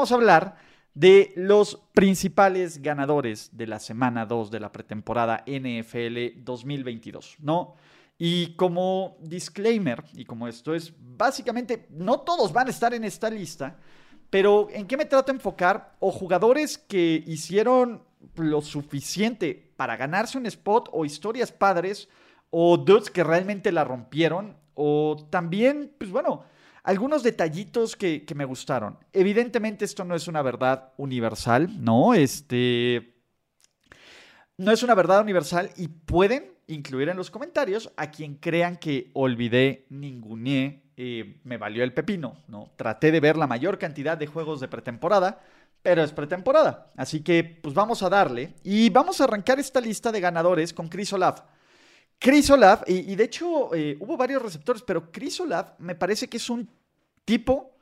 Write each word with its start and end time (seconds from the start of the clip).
Vamos 0.00 0.12
a 0.12 0.14
hablar 0.14 0.56
de 0.94 1.30
los 1.36 1.78
principales 1.92 2.80
ganadores 2.80 3.50
de 3.52 3.66
la 3.66 3.78
semana 3.78 4.24
2 4.24 4.50
de 4.50 4.58
la 4.58 4.72
pretemporada 4.72 5.44
NFL 5.46 6.42
2022, 6.42 7.36
¿no? 7.40 7.74
Y 8.16 8.54
como 8.54 9.18
disclaimer, 9.20 10.02
y 10.14 10.24
como 10.24 10.48
esto 10.48 10.74
es 10.74 10.94
básicamente, 10.98 11.86
no 11.90 12.20
todos 12.20 12.50
van 12.50 12.68
a 12.68 12.70
estar 12.70 12.94
en 12.94 13.04
esta 13.04 13.28
lista, 13.28 13.76
pero 14.30 14.68
¿en 14.70 14.86
qué 14.86 14.96
me 14.96 15.04
trato 15.04 15.30
de 15.30 15.36
enfocar? 15.36 15.96
O 16.00 16.10
jugadores 16.10 16.78
que 16.78 17.22
hicieron 17.26 18.02
lo 18.36 18.62
suficiente 18.62 19.74
para 19.76 19.98
ganarse 19.98 20.38
un 20.38 20.46
spot, 20.46 20.88
o 20.92 21.04
historias 21.04 21.52
padres, 21.52 22.08
o 22.48 22.78
dudes 22.78 23.10
que 23.10 23.22
realmente 23.22 23.70
la 23.70 23.84
rompieron, 23.84 24.56
o 24.72 25.28
también, 25.28 25.92
pues 25.98 26.10
bueno, 26.10 26.44
algunos 26.82 27.22
detallitos 27.22 27.96
que, 27.96 28.24
me 28.34 28.44
gustaron. 28.44 28.98
Evidentemente 29.12 29.84
esto 29.84 30.04
no 30.04 30.14
es 30.14 30.28
una 30.28 30.42
verdad 30.42 30.92
universal, 30.96 31.68
¿no? 31.82 32.14
Este... 32.14 33.16
No 34.56 34.72
es 34.72 34.82
una 34.82 34.94
verdad 34.94 35.22
universal 35.22 35.70
y 35.76 35.88
pueden 35.88 36.52
incluir 36.66 37.08
en 37.08 37.16
los 37.16 37.30
comentarios 37.30 37.90
a 37.96 38.10
quien 38.10 38.34
crean 38.34 38.76
que 38.76 39.10
olvidé, 39.14 39.86
ninguneé, 39.88 40.82
eh, 40.96 41.40
me 41.44 41.56
valió 41.56 41.82
el 41.82 41.94
pepino, 41.94 42.36
¿no? 42.46 42.70
Traté 42.76 43.10
de 43.10 43.20
ver 43.20 43.38
la 43.38 43.46
mayor 43.46 43.78
cantidad 43.78 44.18
de 44.18 44.26
juegos 44.26 44.60
de 44.60 44.68
pretemporada, 44.68 45.40
pero 45.82 46.02
es 46.02 46.12
pretemporada. 46.12 46.92
Así 46.94 47.22
que, 47.22 47.42
pues 47.42 47.74
vamos 47.74 48.02
a 48.02 48.10
darle. 48.10 48.54
Y 48.62 48.90
vamos 48.90 49.20
a 49.20 49.24
arrancar 49.24 49.58
esta 49.58 49.80
lista 49.80 50.12
de 50.12 50.20
ganadores 50.20 50.74
con 50.74 50.88
Chris 50.88 51.12
Olaf. 51.14 51.40
Chris 52.20 52.50
Olaf, 52.50 52.82
y, 52.86 53.16
de 53.16 53.24
hecho 53.24 53.74
eh, 53.74 53.96
hubo 53.98 54.14
varios 54.14 54.42
receptores, 54.42 54.82
pero 54.82 55.10
Chris 55.10 55.40
Olaf 55.40 55.70
me 55.78 55.94
parece 55.94 56.28
que 56.28 56.36
es 56.36 56.50
un 56.50 56.68
tipo 57.24 57.72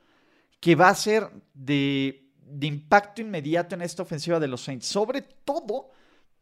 que 0.61 0.75
va 0.75 0.87
a 0.87 0.95
ser 0.95 1.29
de, 1.53 2.31
de 2.45 2.67
impacto 2.67 3.21
inmediato 3.21 3.75
en 3.75 3.81
esta 3.81 4.01
ofensiva 4.01 4.39
de 4.39 4.47
los 4.47 4.61
Saints. 4.61 4.85
Sobre 4.85 5.21
todo 5.21 5.91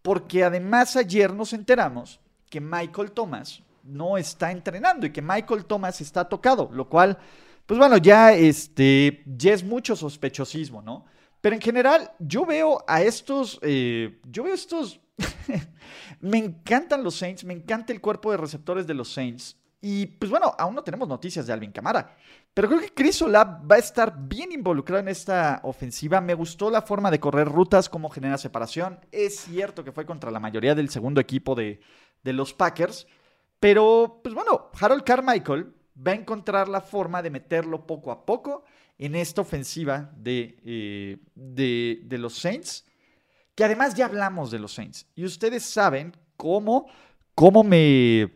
porque 0.03 0.43
además 0.43 0.95
ayer 0.95 1.33
nos 1.33 1.53
enteramos 1.53 2.19
que 2.51 2.61
Michael 2.61 3.11
Thomas 3.13 3.63
no 3.83 4.17
está 4.17 4.51
entrenando 4.51 5.07
y 5.07 5.11
que 5.11 5.21
Michael 5.21 5.65
Thomas 5.65 5.99
está 5.99 6.29
tocado, 6.29 6.69
lo 6.71 6.87
cual, 6.87 7.17
pues 7.65 7.79
bueno, 7.79 7.97
ya, 7.97 8.31
este, 8.33 9.23
ya 9.25 9.53
es 9.53 9.63
mucho 9.63 9.95
sospechosismo, 9.95 10.83
¿no? 10.83 11.05
Pero 11.41 11.55
en 11.55 11.61
general, 11.61 12.11
yo 12.19 12.45
veo 12.45 12.83
a 12.87 13.01
estos, 13.01 13.59
eh, 13.61 14.19
yo 14.29 14.43
veo 14.43 14.53
estos, 14.53 14.99
me 16.19 16.37
encantan 16.37 17.03
los 17.03 17.15
Saints, 17.15 17.43
me 17.43 17.53
encanta 17.53 17.93
el 17.93 18.01
cuerpo 18.01 18.31
de 18.31 18.37
receptores 18.37 18.87
de 18.87 18.93
los 18.93 19.11
Saints. 19.11 19.57
Y 19.79 20.07
pues 20.07 20.31
bueno, 20.31 20.55
aún 20.57 20.73
no 20.73 20.83
tenemos 20.83 21.07
noticias 21.07 21.45
de 21.45 21.53
Alvin 21.53 21.71
Camara. 21.71 22.17
Pero 22.53 22.67
creo 22.67 22.81
que 22.81 22.93
Chris 22.93 23.21
Olab 23.21 23.71
va 23.71 23.75
a 23.75 23.79
estar 23.79 24.15
bien 24.17 24.51
involucrado 24.51 24.99
en 24.99 25.07
esta 25.07 25.59
ofensiva. 25.63 26.19
Me 26.19 26.33
gustó 26.33 26.71
la 26.71 26.81
forma 26.81 27.11
de 27.11 27.19
correr 27.19 27.47
rutas, 27.47 27.87
cómo 27.87 28.09
genera 28.09 28.39
separación. 28.39 28.99
Es 29.11 29.41
cierto 29.41 29.83
que 29.83 29.91
fue 29.91 30.07
contra 30.07 30.31
la 30.31 30.39
mayoría 30.39 30.73
del 30.73 30.89
segundo 30.89 31.21
equipo 31.21 31.53
de, 31.53 31.79
de 32.23 32.33
los 32.33 32.55
Packers. 32.55 33.07
Pero, 33.59 34.19
pues 34.23 34.33
bueno, 34.33 34.71
Harold 34.79 35.03
Carmichael 35.03 35.71
va 36.05 36.11
a 36.11 36.15
encontrar 36.15 36.67
la 36.67 36.81
forma 36.81 37.21
de 37.21 37.29
meterlo 37.29 37.85
poco 37.85 38.11
a 38.11 38.25
poco 38.25 38.65
en 38.97 39.15
esta 39.15 39.41
ofensiva 39.41 40.11
de, 40.17 40.57
eh, 40.65 41.17
de, 41.35 42.01
de, 42.03 42.17
los 42.17 42.37
Saints, 42.37 42.85
que 43.55 43.63
además 43.63 43.95
ya 43.95 44.05
hablamos 44.05 44.51
de 44.51 44.59
los 44.59 44.73
Saints. 44.73 45.05
Y 45.15 45.25
ustedes 45.25 45.63
saben 45.63 46.15
cómo, 46.35 46.87
cómo, 47.35 47.63
me, 47.63 48.31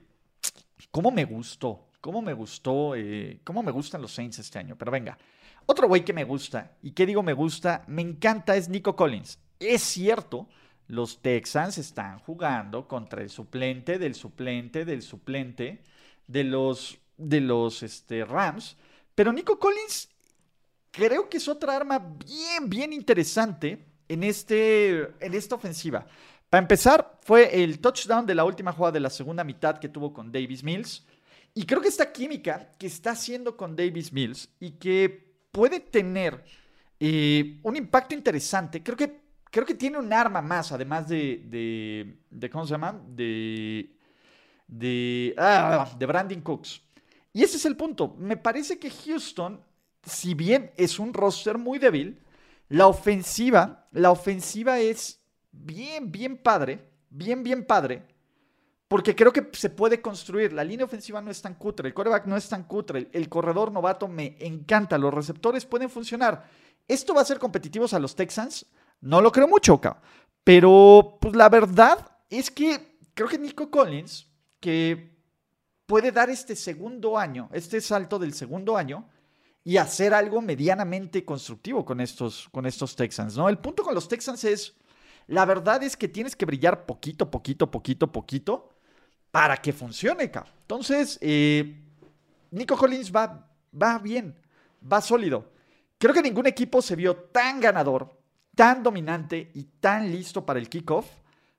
cómo 0.91 1.11
me 1.11 1.25
gustó, 1.25 1.89
cómo 1.99 2.21
me 2.21 2.33
gustó, 2.33 2.95
eh, 2.95 3.39
cómo 3.43 3.63
me 3.63 3.71
gustan 3.71 4.01
los 4.01 4.13
Saints 4.13 4.39
este 4.39 4.59
año. 4.59 4.75
Pero 4.77 4.91
venga, 4.91 5.17
otro 5.65 5.87
güey 5.87 6.05
que 6.05 6.13
me 6.13 6.23
gusta, 6.23 6.77
y 6.81 6.91
que 6.91 7.05
digo 7.05 7.23
me 7.23 7.33
gusta, 7.33 7.83
me 7.87 8.01
encanta, 8.01 8.55
es 8.55 8.69
Nico 8.69 8.95
Collins. 8.95 9.39
Es 9.59 9.81
cierto 9.81 10.47
los 10.91 11.21
Texans 11.21 11.77
están 11.77 12.19
jugando 12.19 12.85
contra 12.85 13.21
el 13.21 13.29
suplente 13.29 13.97
del 13.97 14.13
suplente 14.13 14.83
del 14.83 15.01
suplente 15.01 15.83
de 16.27 16.43
los, 16.43 16.99
de 17.17 17.39
los 17.39 17.81
este, 17.81 18.25
Rams. 18.25 18.75
Pero 19.15 19.31
Nico 19.31 19.57
Collins 19.57 20.09
creo 20.91 21.29
que 21.29 21.37
es 21.37 21.47
otra 21.47 21.75
arma 21.75 21.99
bien, 21.99 22.69
bien 22.69 22.93
interesante 22.93 23.85
en, 24.07 24.23
este, 24.23 24.99
en 25.19 25.33
esta 25.33 25.55
ofensiva. 25.55 26.05
Para 26.49 26.61
empezar, 26.61 27.19
fue 27.21 27.63
el 27.63 27.79
touchdown 27.79 28.25
de 28.25 28.35
la 28.35 28.43
última 28.43 28.73
jugada 28.73 28.93
de 28.93 28.99
la 28.99 29.09
segunda 29.09 29.43
mitad 29.43 29.77
que 29.79 29.89
tuvo 29.89 30.13
con 30.13 30.31
Davis 30.31 30.63
Mills. 30.63 31.05
Y 31.53 31.65
creo 31.65 31.81
que 31.81 31.87
esta 31.87 32.11
química 32.11 32.71
que 32.77 32.87
está 32.87 33.11
haciendo 33.11 33.55
con 33.57 33.75
Davis 33.75 34.11
Mills 34.11 34.49
y 34.59 34.71
que 34.71 35.33
puede 35.51 35.79
tener 35.79 36.43
eh, 36.99 37.59
un 37.63 37.75
impacto 37.75 38.13
interesante, 38.13 38.83
creo 38.83 38.97
que 38.97 39.21
creo 39.51 39.65
que 39.65 39.75
tiene 39.75 39.99
un 39.99 40.11
arma 40.11 40.41
más, 40.41 40.71
además 40.71 41.07
de, 41.07 42.15
de, 42.31 42.49
¿cómo 42.49 42.65
se 42.65 42.71
llama? 42.71 42.99
De, 43.07 43.93
de, 44.65 45.35
ah, 45.37 45.91
de 45.97 46.05
Brandon 46.05 46.41
Cooks. 46.41 46.81
Y 47.33 47.43
ese 47.43 47.57
es 47.57 47.65
el 47.65 47.75
punto. 47.75 48.15
Me 48.17 48.37
parece 48.37 48.79
que 48.79 48.89
Houston, 48.89 49.61
si 50.03 50.33
bien 50.33 50.71
es 50.77 50.99
un 50.99 51.13
roster 51.13 51.57
muy 51.57 51.79
débil, 51.79 52.21
la 52.69 52.87
ofensiva, 52.87 53.87
la 53.91 54.11
ofensiva 54.11 54.79
es 54.79 55.21
bien, 55.51 56.11
bien 56.11 56.37
padre, 56.37 56.89
bien, 57.09 57.43
bien 57.43 57.65
padre, 57.65 58.07
porque 58.87 59.15
creo 59.15 59.31
que 59.31 59.49
se 59.53 59.69
puede 59.69 60.01
construir. 60.01 60.53
La 60.53 60.63
línea 60.63 60.85
ofensiva 60.85 61.21
no 61.21 61.31
es 61.31 61.41
tan 61.41 61.55
cutre, 61.55 61.87
el 61.87 61.93
coreback 61.93 62.25
no 62.25 62.37
es 62.37 62.47
tan 62.49 62.63
cutre, 62.63 63.09
el 63.11 63.29
corredor 63.29 63.71
novato 63.71 64.07
me 64.07 64.37
encanta, 64.39 64.97
los 64.97 65.13
receptores 65.13 65.65
pueden 65.65 65.89
funcionar. 65.89 66.49
¿Esto 66.87 67.13
va 67.13 67.21
a 67.21 67.25
ser 67.25 67.39
competitivos 67.39 67.93
a 67.93 67.99
los 67.99 68.15
Texans? 68.15 68.65
No 69.01 69.21
lo 69.21 69.31
creo 69.31 69.47
mucho, 69.47 69.79
Pero, 70.43 71.17
pues 71.21 71.35
la 71.35 71.49
verdad 71.49 72.19
es 72.29 72.49
que 72.49 72.99
creo 73.13 73.27
que 73.27 73.37
Nico 73.37 73.69
Collins, 73.69 74.27
que 74.59 75.17
puede 75.85 76.11
dar 76.11 76.29
este 76.29 76.55
segundo 76.55 77.17
año, 77.17 77.49
este 77.51 77.81
salto 77.81 78.17
del 78.17 78.33
segundo 78.33 78.77
año, 78.77 79.09
y 79.63 79.77
hacer 79.77 80.13
algo 80.13 80.41
medianamente 80.41 81.23
constructivo 81.23 81.85
con 81.85 82.01
estos, 82.01 82.49
con 82.51 82.65
estos 82.65 82.95
Texans, 82.95 83.37
¿no? 83.37 83.47
El 83.47 83.59
punto 83.59 83.83
con 83.83 83.93
los 83.93 84.07
Texans 84.07 84.43
es, 84.43 84.75
la 85.27 85.45
verdad 85.45 85.83
es 85.83 85.95
que 85.95 86.07
tienes 86.07 86.35
que 86.35 86.45
brillar 86.45 86.85
poquito, 86.85 87.29
poquito, 87.29 87.69
poquito, 87.69 88.11
poquito, 88.11 88.69
para 89.29 89.57
que 89.57 89.71
funcione, 89.71 90.31
cabrón. 90.31 90.53
Entonces, 90.61 91.17
eh, 91.21 91.79
Nico 92.49 92.75
Collins 92.75 93.11
va, 93.15 93.47
va 93.79 93.99
bien, 93.99 94.35
va 94.91 94.99
sólido. 94.99 95.51
Creo 95.97 96.13
que 96.13 96.21
ningún 96.21 96.47
equipo 96.47 96.81
se 96.81 96.95
vio 96.95 97.15
tan 97.15 97.59
ganador 97.59 98.21
tan 98.55 98.83
dominante 98.83 99.51
y 99.53 99.63
tan 99.79 100.11
listo 100.11 100.45
para 100.45 100.59
el 100.59 100.69
kickoff 100.69 101.07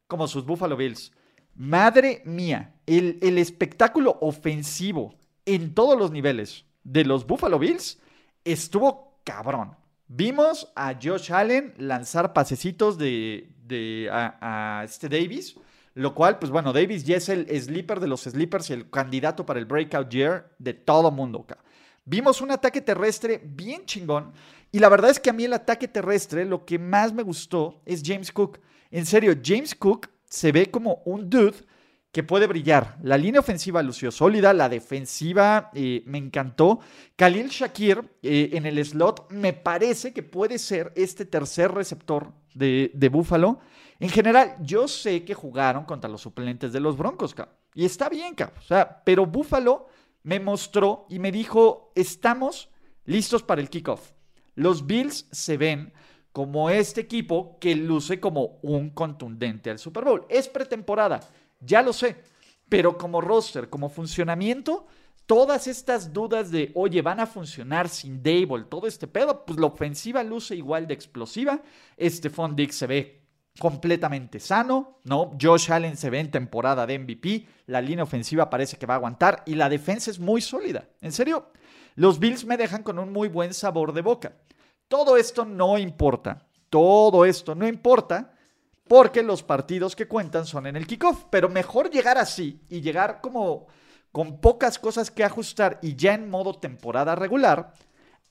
como 0.07 0.29
sus 0.29 0.45
Buffalo 0.45 0.77
Bills. 0.77 1.13
Madre 1.55 2.23
mía, 2.25 2.75
el, 2.87 3.19
el, 3.23 3.39
espectáculo 3.39 4.19
ofensivo 4.21 5.15
en 5.45 5.75
todos 5.75 5.99
los 5.99 6.11
niveles 6.11 6.65
de 6.85 7.05
los 7.05 7.27
Buffalo 7.27 7.59
Bills 7.59 7.99
estuvo 8.45 9.19
cabrón. 9.25 9.77
Vimos 10.09 10.71
a 10.75 10.95
Josh 11.01 11.33
Allen 11.33 11.75
lanzar 11.79 12.33
pasecitos 12.33 12.99
de, 12.99 13.51
de 13.65 14.09
a, 14.11 14.83
este 14.85 15.09
Davis, 15.09 15.57
lo 15.95 16.15
cual, 16.15 16.39
pues 16.39 16.51
bueno, 16.51 16.73
Davis 16.73 17.05
ya 17.05 17.17
es 17.17 17.29
el 17.29 17.47
sleeper 17.61 18.01
de 18.01 18.09
los 18.09 18.23
sleepers 18.23 18.71
y 18.71 18.73
el 18.75 18.91
candidato 18.91 19.47
para 19.47 19.59
el 19.59 19.67
breakout 19.67 20.11
year 20.11 20.55
de 20.59 20.75
todo 20.75 21.11
mundo. 21.11 21.47
Vimos 22.05 22.41
un 22.41 22.51
ataque 22.51 22.81
terrestre 22.81 23.41
bien 23.43 23.87
chingón 23.87 24.33
y 24.71 24.79
la 24.79 24.89
verdad 24.89 25.11
es 25.11 25.21
que 25.21 25.31
a 25.31 25.33
mí 25.35 25.45
el 25.45 25.53
ataque 25.53 25.89
terrestre, 25.89 26.45
lo 26.45 26.65
que 26.65 26.79
más 26.79 27.13
me 27.13 27.23
gustó 27.23 27.81
es 27.85 28.03
James 28.05 28.33
Cook. 28.33 28.59
En 28.91 29.07
serio, 29.07 29.35
James 29.43 29.75
Cook 29.75 30.09
se 30.25 30.51
ve 30.51 30.71
como 30.71 31.03
un 31.05 31.29
dude 31.31 31.65
que 32.13 32.23
puede 32.23 32.47
brillar. 32.47 32.99
La 33.03 33.17
línea 33.17 33.41
ofensiva 33.41 33.83
lució 33.83 34.11
sólida, 34.11 34.53
la 34.53 34.69
defensiva 34.69 35.71
eh, 35.75 36.03
me 36.07 36.19
encantó. 36.19 36.81
Khalil 37.17 37.49
Shakir 37.49 38.19
eh, 38.23 38.51
en 38.53 38.67
el 38.67 38.85
slot 38.85 39.31
me 39.31 39.55
parece 39.55 40.13
que 40.13 40.23
puede 40.23 40.59
ser 40.59 40.93
este 40.95 41.25
tercer 41.25 41.73
receptor 41.73 42.35
de, 42.55 43.09
Buffalo. 43.11 43.61
En 43.99 44.11
general, 44.11 44.57
yo 44.61 44.89
sé 44.89 45.25
que 45.25 45.33
jugaron 45.33 45.85
contra 45.85 46.11
los 46.11 46.21
suplentes 46.21 46.73
de 46.73 46.81
los 46.81 46.99
Broncos, 46.99 47.35
y 47.75 47.87
está 47.87 48.11
bien, 48.11 48.37
sea, 48.67 49.03
pero 49.05 49.25
Buffalo 49.25 49.87
me 50.23 50.39
mostró 50.39 51.07
y 51.09 51.19
me 51.19 51.33
dijo, 51.33 51.93
estamos 51.95 52.69
listos 53.07 53.43
para 53.43 53.63
el 53.63 53.71
kickoff. 53.71 54.13
Los 54.55 54.87
Bills 54.87 55.27
se 55.31 55.57
ven 55.57 55.95
como 56.33 56.69
este 56.69 57.03
equipo 57.03 57.59
que 57.59 57.75
luce 57.75 58.21
como 58.21 58.59
un 58.63 58.91
contundente 58.91 59.71
al 59.71 59.79
Super 59.79 60.05
Bowl. 60.05 60.27
Es 60.29 60.49
pretemporada, 60.49 61.21
ya 61.65 61.83
lo 61.83 61.93
sé, 61.93 62.17
pero 62.69 62.97
como 62.97 63.21
roster, 63.21 63.69
como 63.69 63.89
funcionamiento, 63.89 64.87
todas 65.27 65.67
estas 65.67 66.13
dudas 66.13 66.51
de, 66.51 66.73
oye, 66.75 67.03
van 67.03 67.21
a 67.21 67.27
funcionar 67.27 67.89
sin 67.89 68.23
Dable, 68.23 68.65
todo 68.69 68.87
este 68.87 69.07
pedo, 69.07 69.45
pues 69.45 69.59
la 69.59 69.67
ofensiva 69.67 70.23
luce 70.23 70.57
igual 70.57 70.87
de 70.87 70.95
explosiva. 70.95 71.63
Este 71.97 72.31
Diggs 72.55 72.77
se 72.77 72.87
ve 72.87 73.23
completamente 73.59 74.41
sano, 74.41 75.01
¿no? 75.05 75.33
Josh 75.41 75.71
Allen 75.71 75.97
se 75.97 76.11
ve 76.11 76.21
en 76.21 76.31
temporada 76.31 76.87
de 76.87 76.99
MVP, 76.99 77.47
la 77.67 77.81
línea 77.81 78.05
ofensiva 78.05 78.49
parece 78.49 78.79
que 78.79 78.87
va 78.87 78.95
a 78.95 78.97
aguantar 78.97 79.43
y 79.47 79.55
la 79.55 79.69
defensa 79.69 80.11
es 80.11 80.19
muy 80.19 80.41
sólida. 80.41 80.89
En 81.01 81.13
serio, 81.13 81.51
los 81.95 82.19
Bills 82.19 82.45
me 82.45 82.57
dejan 82.57 82.83
con 82.83 82.99
un 82.99 83.13
muy 83.13 83.29
buen 83.29 83.53
sabor 83.53 83.93
de 83.93 84.01
boca. 84.01 84.37
Todo 84.89 85.17
esto 85.17 85.45
no 85.45 85.79
importa, 85.79 86.47
todo 86.71 87.25
esto 87.25 87.55
no 87.55 87.67
importa 87.67 88.32
porque 88.93 89.23
los 89.23 89.43
partidos 89.43 89.97
que 89.97 90.07
cuentan 90.07 90.45
son 90.45 90.67
en 90.67 90.77
el 90.77 90.87
kickoff, 90.87 91.25
pero 91.31 91.49
mejor 91.49 91.89
llegar 91.89 92.19
así 92.19 92.61
y 92.69 92.83
llegar 92.83 93.23
como 93.23 93.67
con 94.13 94.39
pocas 94.39 94.79
cosas 94.79 95.11
que 95.11 95.25
ajustar 95.25 95.79
y 95.81 95.97
ya 95.97 96.13
en 96.13 96.29
modo 96.29 96.53
temporada 96.53 97.15
regular 97.15 97.73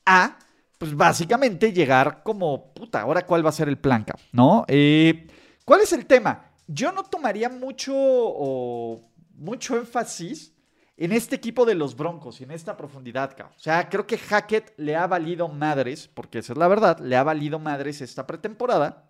a 0.06 0.38
pues 0.78 0.94
básicamente 0.96 1.72
llegar 1.72 2.22
como, 2.22 2.72
puta, 2.74 3.00
ahora 3.00 3.26
cuál 3.26 3.44
va 3.44 3.48
a 3.48 3.52
ser 3.52 3.68
el 3.68 3.76
plan, 3.76 4.06
¿no? 4.30 4.64
Eh, 4.68 5.26
¿Cuál 5.64 5.80
es 5.80 5.92
el 5.94 6.06
tema? 6.06 6.52
Yo 6.68 6.92
no 6.92 7.02
tomaría 7.02 7.48
mucho 7.48 9.00
mucho 9.34 9.76
énfasis 9.76 10.52
en 10.96 11.10
este 11.10 11.34
equipo 11.34 11.64
de 11.64 11.74
los 11.74 11.96
Broncos 11.96 12.40
y 12.40 12.44
en 12.44 12.52
esta 12.52 12.76
profundidad, 12.76 13.34
O 13.40 13.58
sea, 13.58 13.88
creo 13.88 14.06
que 14.06 14.16
Hackett 14.16 14.74
le 14.76 14.94
ha 14.94 15.08
valido 15.08 15.48
madres, 15.48 16.06
porque 16.06 16.38
esa 16.38 16.52
es 16.52 16.58
la 16.60 16.68
verdad, 16.68 17.00
le 17.00 17.16
ha 17.16 17.24
valido 17.24 17.58
madres 17.58 18.00
esta 18.00 18.28
pretemporada. 18.28 19.08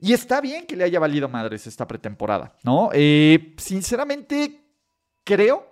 Y 0.00 0.12
está 0.12 0.40
bien 0.40 0.66
que 0.66 0.76
le 0.76 0.84
haya 0.84 0.98
valido 0.98 1.28
madres 1.28 1.66
esta 1.66 1.86
pretemporada, 1.86 2.56
¿no? 2.62 2.90
Eh, 2.92 3.54
sinceramente, 3.58 4.60
creo 5.24 5.70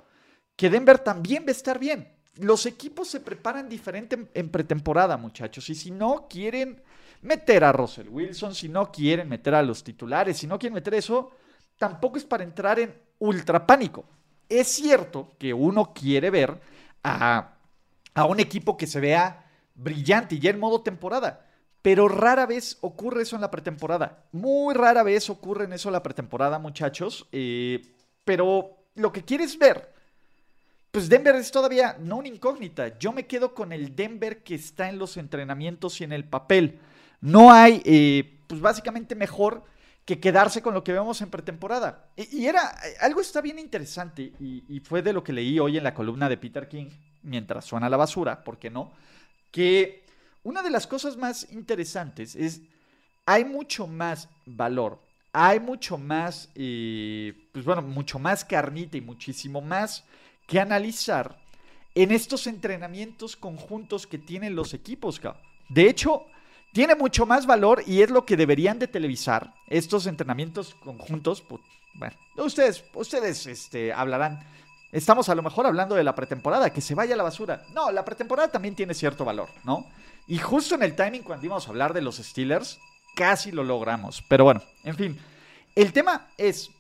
que 0.57 0.71
Denver 0.71 0.99
también 0.99 1.45
va 1.45 1.49
a 1.49 1.53
estar 1.53 1.79
bien 1.79 2.13
los 2.37 2.67
equipos 2.67 3.09
se 3.09 3.21
preparan 3.21 3.69
diferente 3.69 4.29
en, 4.33 4.49
pretemporada, 4.49 5.17
muchachos. 5.17 5.69
Y 5.71 5.75
si 5.75 5.91
no 5.91 6.27
quieren 6.29 6.83
meter 7.23 7.65
a 7.65 7.73
Russell 7.73 8.09
Wilson, 8.09 8.55
si 8.55 8.69
no 8.69 8.91
quieren 8.91 9.29
meter 9.29 9.55
a 9.55 9.63
los 9.63 9.85
titulares, 9.85 10.39
si 10.39 10.47
no 10.47 10.59
quieren 10.59 10.75
meter 10.75 10.95
eso, 10.95 11.31
tampoco 11.77 12.17
es 12.17 12.25
para 12.25 12.45
entrar 12.45 12.79
en 12.79 12.95
ultra 13.19 13.67
pánico. 13.67 14.05
Es 14.49 14.69
cierto 14.69 15.33
que 15.39 15.53
uno 15.53 15.93
quiere 15.93 16.31
ver 16.31 16.59
a, 17.03 17.55
a 18.15 18.25
un 18.25 18.41
equipo 18.41 18.77
que 18.77 18.87
se 18.87 19.01
vea 19.01 19.47
brillante 19.75 20.37
y 20.37 20.39
ya 20.39 20.51
en 20.51 20.59
modo 20.59 20.83
temporada. 20.83 21.47
Pero 21.83 22.09
rara 22.09 22.47
vez 22.47 22.79
ocurre 22.81 23.23
eso 23.23 23.37
en 23.37 23.43
la 23.43 23.51
pretemporada. 23.51 24.25
Muy 24.33 24.75
rara 24.75 25.03
vez 25.03 25.29
ocurre 25.29 25.65
en 25.65 25.73
eso 25.73 25.89
en 25.89 25.95
la 25.95 26.03
pretemporada, 26.03 26.59
muchachos. 26.59 27.27
Eh, 27.33 27.83
pero 28.25 28.77
lo 28.95 29.13
que 29.13 29.25
quieres 29.25 29.59
ver 29.59 29.93
pues 30.93 31.09
Denver 31.09 31.35
es 31.37 31.51
todavía 31.51 31.97
no 31.99 32.19
una 32.19 32.29
incógnita. 32.29 32.99
Yo 32.99 33.13
me 33.13 33.27
quedo 33.27 33.55
con 33.55 33.73
el 33.73 33.97
Denver 33.97 34.43
que 34.43 34.55
está 34.55 34.91
en 34.91 34.99
los 34.99 35.17
entrenamientos 35.17 35.99
y 36.01 36.05
en 36.05 36.13
el 36.13 36.25
papel. 36.25 36.79
No 37.23 37.51
hay, 37.51 37.81
eh, 37.87 38.39
pues 38.47 38.61
básicamente 38.61 39.15
mejor 39.15 39.65
que 40.05 40.21
quedarse 40.21 40.61
con 40.61 40.75
lo 40.75 40.85
que 40.85 40.93
vemos 40.93 41.23
en 41.23 41.31
pretemporada. 41.31 42.11
Y, 42.15 42.45
era, 42.45 42.75
algo 43.01 43.23
está 43.23 43.41
bien 43.41 43.59
interesante 43.59 44.35
y, 44.39 44.81
fue 44.81 45.01
de 45.01 45.15
lo 45.15 45.25
que 45.25 45.33
leí 45.33 45.59
hoy 45.59 45.79
en 45.79 45.85
la 45.85 45.95
columna 45.95 46.29
de 46.29 46.37
Peter 46.37 46.69
King, 46.69 46.91
mientras 47.23 47.65
suena 47.65 47.89
la 47.89 47.97
basura, 47.97 48.45
¿por 48.45 48.59
qué 48.59 48.69
no? 48.69 48.93
Que 49.51 50.02
una 50.43 50.63
de 50.63 50.71
las 50.71 50.87
cosas 50.87 51.17
más 51.17 51.47
interesantes 51.53 52.35
es, 52.35 52.61
hay 53.27 53.45
mucho 53.45 53.87
más 53.87 54.29
valor, 54.45 55.01
hay 55.33 55.61
mucho 55.61 55.99
más, 55.99 56.51
eh, 56.55 57.49
pues 57.53 57.65
bueno, 57.65 57.83
mucho 57.83 58.19
más 58.19 58.45
carnita 58.45 58.97
y 58.97 59.01
muchísimo 59.01 59.61
más 59.61 60.05
que 60.47 60.61
analizar 60.61 61.41
en 61.95 62.11
estos 62.11 62.47
entrenamientos 62.47 63.37
conjuntos 63.37 64.07
que 64.07 64.19
tienen 64.19 64.57
los 64.57 64.75
equipos. 64.75 65.21
De 65.69 65.89
hecho, 65.89 66.27
tiene 66.73 66.95
mucho 66.95 67.27
más 67.27 67.47
valor 67.47 67.83
y 67.87 68.03
es 68.03 68.11
lo 68.11 68.25
que 68.25 68.37
deberían 68.37 68.79
de 68.79 68.89
televisar 68.89 69.55
estos 69.69 70.07
entrenamientos 70.07 70.75
conjuntos. 70.75 71.43
Pues, 71.43 71.63
bueno, 71.95 72.17
ustedes, 72.37 72.85
ustedes 72.95 73.47
este, 73.47 73.93
hablarán. 73.93 74.41
Estamos 74.93 75.31
a 75.31 75.35
lo 75.35 75.43
mejor 75.43 75.67
hablando 75.67 75.95
de 75.95 76.05
la 76.05 76.15
pretemporada, 76.15 76.71
que 76.71 76.83
se 76.83 76.95
vaya 76.95 77.15
a 77.15 77.17
la 77.17 77.23
basura. 77.23 77.63
No, 77.73 77.91
la 77.91 78.05
pretemporada 78.05 78.49
también 78.49 78.75
tiene 78.75 78.93
cierto 78.93 79.25
valor, 79.25 79.49
¿no? 79.65 79.87
Y 80.27 80.37
justo 80.37 80.75
en 80.75 80.83
el 80.83 80.95
timing 80.95 81.23
cuando 81.23 81.47
íbamos 81.47 81.67
a 81.67 81.71
hablar 81.71 81.95
de 81.95 82.03
los 82.03 82.17
Steelers, 82.17 82.79
casi 83.17 83.51
lo 83.53 83.65
logramos. 83.65 84.23
Pero 84.29 84.45
bueno, 84.45 84.63
en 84.85 84.95
fin, 84.95 85.19
el 85.75 85.95
tema 85.95 86.29
es, 86.37 86.71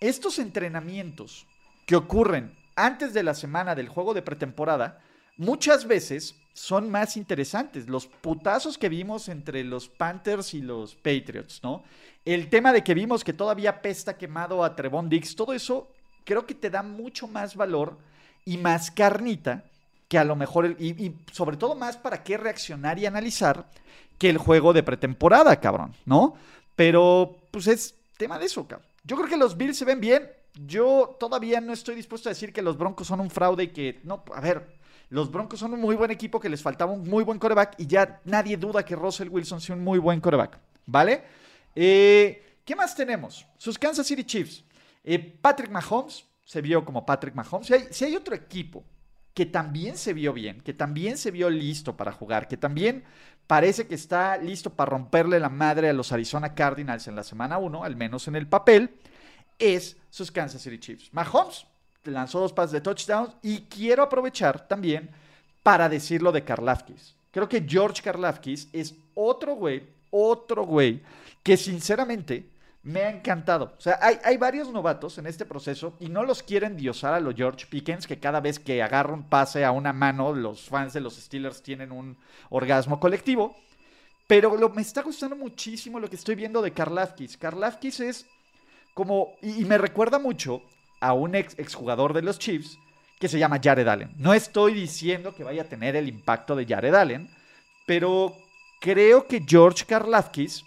estos 0.00 0.38
entrenamientos 0.38 1.46
que 1.84 1.96
ocurren 1.96 2.56
antes 2.76 3.12
de 3.12 3.22
la 3.22 3.34
semana 3.34 3.74
del 3.74 3.88
juego 3.90 4.14
de 4.14 4.22
pretemporada, 4.22 5.00
muchas 5.36 5.86
veces 5.86 6.34
son 6.54 6.90
más 6.90 7.18
interesantes. 7.18 7.88
Los 7.88 8.06
putazos 8.06 8.78
que 8.78 8.88
vimos 8.88 9.28
entre 9.28 9.64
los 9.64 9.86
Panthers 9.86 10.54
y 10.54 10.62
los 10.62 10.94
Patriots, 10.94 11.60
¿no? 11.62 11.84
El 12.24 12.48
tema 12.48 12.72
de 12.72 12.82
que 12.82 12.94
vimos 12.94 13.22
que 13.22 13.34
todavía 13.34 13.82
pesta 13.82 14.16
quemado 14.16 14.64
a 14.64 14.74
Trevon 14.74 15.10
Dix, 15.10 15.36
todo 15.36 15.52
eso 15.52 15.90
creo 16.28 16.44
que 16.44 16.54
te 16.54 16.68
da 16.68 16.82
mucho 16.82 17.26
más 17.26 17.56
valor 17.56 17.96
y 18.44 18.58
más 18.58 18.90
carnita 18.90 19.64
que 20.08 20.18
a 20.18 20.24
lo 20.24 20.36
mejor, 20.36 20.76
y, 20.78 21.14
sobre 21.32 21.56
todo 21.56 21.74
más 21.74 21.96
para 21.96 22.22
qué 22.22 22.36
reaccionar 22.36 22.98
y 22.98 23.06
analizar 23.06 23.66
que 24.18 24.28
el 24.28 24.36
juego 24.36 24.74
de 24.74 24.82
pretemporada, 24.82 25.58
cabrón, 25.58 25.94
¿no? 26.04 26.34
Pero, 26.76 27.38
pues 27.50 27.66
es 27.66 27.94
tema 28.18 28.38
de 28.38 28.44
eso, 28.44 28.68
cabrón. 28.68 28.86
Yo 29.04 29.16
creo 29.16 29.28
que 29.28 29.38
los 29.38 29.56
Bills 29.56 29.78
se 29.78 29.86
ven 29.86 30.00
bien. 30.00 30.30
Yo 30.66 31.16
todavía 31.18 31.62
no 31.62 31.72
estoy 31.72 31.94
dispuesto 31.94 32.28
a 32.28 32.32
decir 32.32 32.52
que 32.52 32.60
los 32.60 32.76
Broncos 32.76 33.06
son 33.06 33.20
un 33.20 33.30
fraude 33.30 33.64
y 33.64 33.68
que, 33.68 34.00
no, 34.04 34.22
a 34.34 34.40
ver, 34.42 34.66
los 35.08 35.30
Broncos 35.30 35.60
son 35.60 35.72
un 35.72 35.80
muy 35.80 35.96
buen 35.96 36.10
equipo 36.10 36.40
que 36.40 36.50
les 36.50 36.60
faltaba 36.60 36.92
un 36.92 37.08
muy 37.08 37.24
buen 37.24 37.38
coreback 37.38 37.74
y 37.78 37.86
ya 37.86 38.20
nadie 38.24 38.58
duda 38.58 38.84
que 38.84 38.96
Russell 38.96 39.30
Wilson 39.30 39.62
sea 39.62 39.76
un 39.76 39.82
muy 39.82 39.98
buen 39.98 40.20
coreback, 40.20 40.58
¿vale? 40.84 41.22
Eh, 41.74 42.42
¿Qué 42.66 42.76
más 42.76 42.94
tenemos? 42.94 43.46
Sus 43.56 43.78
Kansas 43.78 44.06
City 44.06 44.24
Chiefs. 44.24 44.62
Eh, 45.04 45.18
Patrick 45.18 45.70
Mahomes 45.70 46.26
se 46.44 46.60
vio 46.60 46.84
como 46.84 47.04
Patrick 47.04 47.34
Mahomes. 47.34 47.66
Si 47.66 47.74
hay, 47.74 47.86
si 47.90 48.04
hay 48.04 48.16
otro 48.16 48.34
equipo 48.34 48.84
que 49.34 49.46
también 49.46 49.96
se 49.96 50.14
vio 50.14 50.32
bien, 50.32 50.60
que 50.62 50.74
también 50.74 51.16
se 51.16 51.30
vio 51.30 51.48
listo 51.48 51.96
para 51.96 52.10
jugar, 52.10 52.48
que 52.48 52.56
también 52.56 53.04
parece 53.46 53.86
que 53.86 53.94
está 53.94 54.36
listo 54.36 54.70
para 54.70 54.90
romperle 54.90 55.38
la 55.38 55.48
madre 55.48 55.88
a 55.88 55.92
los 55.92 56.10
Arizona 56.10 56.54
Cardinals 56.54 57.06
en 57.06 57.14
la 57.14 57.22
semana 57.22 57.58
1, 57.58 57.84
al 57.84 57.96
menos 57.96 58.26
en 58.28 58.36
el 58.36 58.48
papel, 58.48 58.98
es 59.58 59.96
sus 60.10 60.30
Kansas 60.32 60.62
City 60.62 60.78
Chiefs. 60.78 61.12
Mahomes 61.12 61.66
lanzó 62.04 62.40
dos 62.40 62.52
pases 62.52 62.72
de 62.72 62.80
touchdown 62.80 63.32
y 63.42 63.60
quiero 63.62 64.02
aprovechar 64.02 64.66
también 64.66 65.10
para 65.62 65.88
decirlo 65.88 66.32
de 66.32 66.44
Karlafkis. 66.44 67.14
Creo 67.30 67.48
que 67.48 67.64
George 67.68 68.02
Karlafkis 68.02 68.68
es 68.72 68.94
otro 69.14 69.54
güey, 69.54 69.86
otro 70.10 70.64
güey 70.64 71.02
que 71.42 71.56
sinceramente 71.56 72.50
me 72.88 73.02
ha 73.02 73.10
encantado. 73.10 73.74
O 73.76 73.80
sea, 73.80 73.98
hay, 74.00 74.16
hay, 74.24 74.38
varios 74.38 74.70
novatos 74.72 75.18
en 75.18 75.26
este 75.26 75.44
proceso 75.44 75.94
y 76.00 76.08
no 76.08 76.24
los 76.24 76.42
quieren 76.42 76.74
diosar 76.74 77.12
a 77.12 77.20
los 77.20 77.34
George 77.34 77.66
Pickens, 77.66 78.06
que 78.06 78.18
cada 78.18 78.40
vez 78.40 78.58
que 78.58 78.82
agarra 78.82 79.12
un 79.12 79.28
pase 79.28 79.62
a 79.62 79.72
una 79.72 79.92
mano, 79.92 80.32
los 80.32 80.62
fans 80.62 80.94
de 80.94 81.02
los 81.02 81.16
Steelers 81.16 81.62
tienen 81.62 81.92
un 81.92 82.16
orgasmo 82.48 82.98
colectivo. 82.98 83.54
Pero 84.26 84.56
lo, 84.56 84.70
me 84.70 84.80
está 84.80 85.02
gustando 85.02 85.36
muchísimo 85.36 86.00
lo 86.00 86.08
que 86.08 86.16
estoy 86.16 86.34
viendo 86.34 86.62
de 86.62 86.72
Karlafkis. 86.72 87.36
Karlafkis 87.36 88.00
es 88.00 88.26
como, 88.94 89.34
y, 89.42 89.66
me 89.66 89.76
recuerda 89.76 90.18
mucho 90.18 90.62
a 91.00 91.12
un 91.12 91.34
ex 91.34 91.58
exjugador 91.58 92.14
de 92.14 92.22
los 92.22 92.38
Chiefs 92.38 92.78
que 93.20 93.28
se 93.28 93.38
llama 93.38 93.60
Jared 93.62 93.86
Allen. 93.86 94.14
No 94.16 94.32
estoy 94.32 94.72
diciendo 94.72 95.34
que 95.34 95.44
vaya 95.44 95.62
a 95.62 95.68
tener 95.68 95.94
el 95.94 96.08
impacto 96.08 96.56
de 96.56 96.64
Jared 96.64 96.94
Allen, 96.94 97.28
pero 97.86 98.34
creo 98.80 99.26
que 99.26 99.44
George 99.46 99.84
Karlafkis 99.84 100.64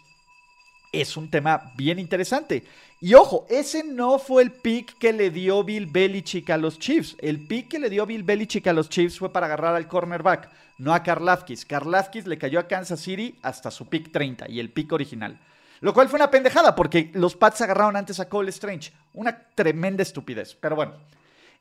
es 0.91 1.17
un 1.17 1.29
tema 1.29 1.71
bien 1.75 1.99
interesante. 1.99 2.63
Y 2.99 3.15
ojo, 3.15 3.47
ese 3.49 3.83
no 3.83 4.19
fue 4.19 4.43
el 4.43 4.51
pick 4.51 4.97
que 4.99 5.11
le 5.11 5.31
dio 5.31 5.63
Bill 5.63 5.87
Belichick 5.87 6.49
a 6.51 6.57
los 6.57 6.77
Chiefs. 6.77 7.15
El 7.19 7.47
pick 7.47 7.69
que 7.69 7.79
le 7.79 7.89
dio 7.89 8.05
Bill 8.05 8.23
Belichick 8.23 8.67
a 8.67 8.73
los 8.73 8.89
Chiefs 8.89 9.17
fue 9.17 9.33
para 9.33 9.47
agarrar 9.47 9.75
al 9.75 9.87
cornerback, 9.87 10.49
no 10.77 10.93
a 10.93 11.01
Karlafkis. 11.01 11.65
Karlafkis 11.65 12.27
le 12.27 12.37
cayó 12.37 12.59
a 12.59 12.67
Kansas 12.67 12.99
City 12.99 13.35
hasta 13.41 13.71
su 13.71 13.87
pick 13.87 14.11
30 14.11 14.49
y 14.49 14.59
el 14.59 14.69
pick 14.69 14.91
original. 14.91 15.39
Lo 15.79 15.95
cual 15.95 16.09
fue 16.09 16.17
una 16.17 16.29
pendejada 16.29 16.75
porque 16.75 17.09
los 17.15 17.35
Pats 17.35 17.61
agarraron 17.61 17.95
antes 17.95 18.19
a 18.19 18.29
Cole 18.29 18.51
Strange. 18.51 18.93
Una 19.15 19.35
tremenda 19.55 20.03
estupidez. 20.03 20.53
Pero 20.53 20.75
bueno, 20.75 20.93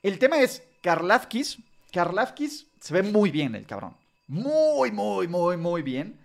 el 0.03 0.19
tema 0.19 0.39
es 0.41 0.63
Karlafkis. 0.83 1.59
Karlafkis 1.91 2.67
se 2.79 2.93
ve 2.93 3.03
muy 3.03 3.31
bien 3.31 3.55
el 3.55 3.65
cabrón. 3.65 3.95
Muy, 4.29 4.93
muy, 4.93 5.27
muy, 5.27 5.57
muy 5.57 5.81
bien. 5.81 6.20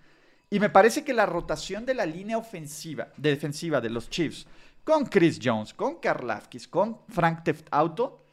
Y 0.50 0.60
me 0.60 0.70
parece 0.70 1.04
que 1.04 1.14
la 1.14 1.26
rotación 1.26 1.86
de 1.86 1.94
la 1.94 2.06
línea 2.06 2.38
ofensiva, 2.38 3.08
defensiva 3.18 3.82
de 3.82 3.90
los 3.90 4.10
Chiefs 4.10 4.46
con 4.84 5.06
Chris 5.06 5.40
Jones, 5.42 5.74
con 5.74 5.96
Karlafkis, 5.96 6.68
con 6.68 7.00
Frank 7.10 7.44
Teft 7.44 7.68
Auto, 7.72 8.26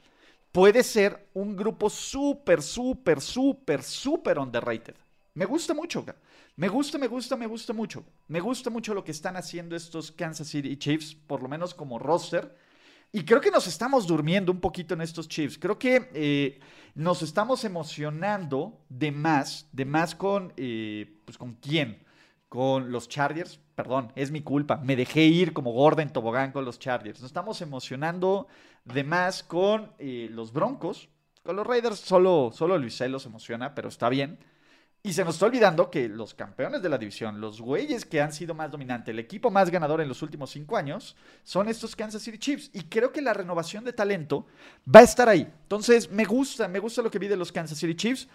puede 0.52 0.83
ser 0.83 1.31
un 1.33 1.57
grupo 1.57 1.88
súper, 1.88 2.62
súper, 2.62 3.23
súper, 3.23 3.83
súper 3.83 4.38
underrated. 4.38 4.95
Me 5.35 5.47
gusta 5.47 5.73
mucho, 5.73 6.04
me 6.57 6.69
gusta, 6.69 6.99
me 6.99 7.09
gusta, 7.09 7.37
me 7.37 7.47
gusta 7.47 7.73
mucho. 7.73 8.04
Me 8.28 8.40
gusta 8.40 8.69
mucho 8.69 8.92
lo 8.92 9.02
que 9.02 9.12
están 9.12 9.37
haciendo 9.38 9.75
estos 9.75 10.12
Kansas 10.12 10.49
City 10.49 10.76
Chiefs, 10.76 11.14
por 11.14 11.42
lo 11.42 11.49
menos 11.49 11.73
como 11.75 11.99
roster. 11.99 12.54
Y 13.14 13.25
creo 13.26 13.42
que 13.42 13.50
nos 13.50 13.66
estamos 13.66 14.07
durmiendo 14.07 14.50
un 14.50 14.61
poquito 14.61 14.95
en 14.95 15.02
estos 15.02 15.28
Chiefs. 15.28 15.59
Creo 15.59 15.78
que 15.78 16.09
eh, 16.14 16.61
nos 16.95 17.21
estamos 17.21 17.62
emocionando 17.64 18.81
de 18.88 19.12
más, 19.12 19.69
de 19.73 19.85
más 19.85 20.14
con, 20.14 20.54
eh, 20.57 21.21
pues 21.26 21.37
con 21.37 21.52
quién, 21.57 22.02
con 22.49 22.90
los 22.90 23.11
Chargers. 23.11 23.61
Perdón, 23.75 24.12
es 24.16 24.31
mi 24.31 24.40
culpa. 24.40 24.78
Me 24.78 24.97
dejé 24.97 25.25
ir 25.25 25.52
como 25.52 25.73
Gordon 25.73 26.09
Tobogán 26.09 26.52
con 26.52 26.64
los 26.64 26.78
Chargers. 26.78 27.21
Nos 27.21 27.28
estamos 27.28 27.61
emocionando 27.61 28.47
de 28.87 29.04
más 29.04 29.42
con 29.42 29.92
eh, 29.99 30.28
los 30.31 30.54
Broncos. 30.54 31.11
Con 31.42 31.57
los 31.57 31.66
Raiders 31.66 31.99
solo, 31.99 32.50
solo 32.54 32.78
Luis 32.78 32.95
se 32.95 33.04
emociona, 33.04 33.75
pero 33.75 33.88
está 33.88 34.09
bien. 34.09 34.38
Y 35.05 35.13
se 35.13 35.25
nos 35.25 35.35
está 35.35 35.47
olvidando 35.47 35.91
que 35.91 36.09
los 36.09 36.33
campeones 36.33 36.81
de 36.81 36.89
la 36.89 36.97
división, 36.97 37.41
los 37.41 37.61
güeyes 37.61 38.05
que 38.05 38.21
han 38.21 38.33
sido 38.33 38.55
más 38.55 38.71
dominantes, 38.71 39.13
el 39.13 39.19
equipo 39.19 39.51
más 39.51 39.69
ganador 39.69 40.01
en 40.01 40.07
los 40.07 40.23
últimos 40.23 40.51
cinco 40.51 40.77
años, 40.77 41.17
son 41.43 41.69
estos 41.69 41.97
Kansas 41.97 42.23
City 42.23 42.39
Chiefs. 42.39 42.71
Y 42.73 42.85
creo 42.85 43.11
que 43.11 43.21
la 43.21 43.35
renovación 43.35 43.85
de 43.85 43.93
talento 43.93 44.47
va 44.87 45.01
a 45.01 45.05
estar 45.05 45.29
ahí. 45.29 45.53
Entonces, 45.63 46.09
me 46.09 46.25
gusta, 46.25 46.69
me 46.69 46.79
gusta 46.79 47.03
lo 47.03 47.11
que 47.11 47.19
vi 47.19 47.27
de 47.27 47.37
los 47.37 47.51
Kansas 47.51 47.79
City 47.79 47.97
Chiefs. 47.97 48.29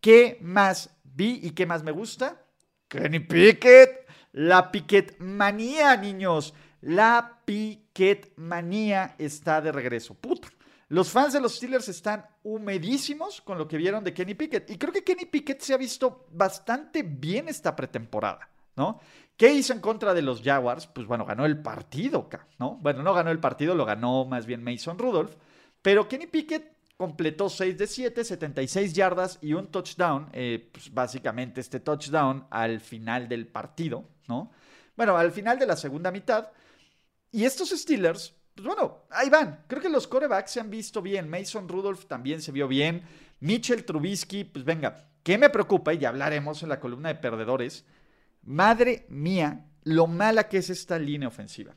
¿Qué 0.00 0.38
más 0.40 0.90
vi 1.04 1.38
y 1.40 1.50
qué 1.52 1.66
más 1.66 1.84
me 1.84 1.92
gusta? 1.92 2.42
Kenny 2.88 3.20
Pickett, 3.20 4.08
la 4.32 4.72
Pickett 4.72 5.20
manía, 5.20 5.96
niños. 5.96 6.52
La 6.80 7.42
Pickett 7.44 8.36
manía 8.36 9.14
está 9.18 9.60
de 9.60 9.70
regreso. 9.70 10.14
Puta. 10.14 10.48
Los 10.88 11.10
fans 11.10 11.34
de 11.34 11.40
los 11.40 11.56
Steelers 11.56 11.88
están 11.88 12.24
humedísimos 12.42 13.42
con 13.42 13.58
lo 13.58 13.68
que 13.68 13.76
vieron 13.76 14.02
de 14.02 14.14
Kenny 14.14 14.34
Pickett. 14.34 14.70
Y 14.70 14.78
creo 14.78 14.92
que 14.92 15.04
Kenny 15.04 15.26
Pickett 15.26 15.60
se 15.60 15.74
ha 15.74 15.76
visto 15.76 16.26
bastante 16.32 17.02
bien 17.02 17.48
esta 17.48 17.76
pretemporada, 17.76 18.48
¿no? 18.74 18.98
¿Qué 19.36 19.52
hizo 19.52 19.74
en 19.74 19.80
contra 19.80 20.14
de 20.14 20.22
los 20.22 20.42
Jaguars? 20.42 20.86
Pues 20.86 21.06
bueno, 21.06 21.26
ganó 21.26 21.44
el 21.44 21.60
partido, 21.60 22.28
¿no? 22.58 22.76
Bueno, 22.80 23.02
no 23.02 23.12
ganó 23.12 23.30
el 23.30 23.38
partido, 23.38 23.74
lo 23.74 23.84
ganó 23.84 24.24
más 24.24 24.46
bien 24.46 24.64
Mason 24.64 24.98
Rudolph. 24.98 25.34
Pero 25.82 26.08
Kenny 26.08 26.26
Pickett 26.26 26.72
completó 26.96 27.48
6 27.48 27.78
de 27.78 27.86
7, 27.86 28.24
76 28.24 28.92
yardas 28.94 29.38
y 29.42 29.52
un 29.52 29.70
touchdown. 29.70 30.30
Eh, 30.32 30.70
pues 30.72 30.92
básicamente 30.92 31.60
este 31.60 31.80
touchdown 31.80 32.46
al 32.50 32.80
final 32.80 33.28
del 33.28 33.46
partido, 33.46 34.08
¿no? 34.26 34.50
Bueno, 34.96 35.16
al 35.16 35.32
final 35.32 35.58
de 35.58 35.66
la 35.66 35.76
segunda 35.76 36.10
mitad. 36.10 36.50
Y 37.30 37.44
estos 37.44 37.68
Steelers 37.68 38.34
pues 38.58 38.74
bueno, 38.74 39.04
ahí 39.10 39.30
van. 39.30 39.62
Creo 39.68 39.80
que 39.80 39.88
los 39.88 40.08
corebacks 40.08 40.50
se 40.50 40.58
han 40.58 40.68
visto 40.68 41.00
bien. 41.00 41.30
Mason 41.30 41.68
Rudolph 41.68 42.06
también 42.06 42.42
se 42.42 42.50
vio 42.50 42.66
bien. 42.66 43.04
Mitchell 43.38 43.84
Trubisky, 43.84 44.42
pues 44.42 44.64
venga, 44.64 45.08
¿qué 45.22 45.38
me 45.38 45.48
preocupa? 45.48 45.94
Y 45.94 45.98
ya 45.98 46.08
hablaremos 46.08 46.64
en 46.64 46.68
la 46.68 46.80
columna 46.80 47.08
de 47.08 47.14
perdedores. 47.14 47.84
Madre 48.42 49.06
mía, 49.10 49.68
lo 49.84 50.08
mala 50.08 50.48
que 50.48 50.58
es 50.58 50.70
esta 50.70 50.98
línea 50.98 51.28
ofensiva. 51.28 51.76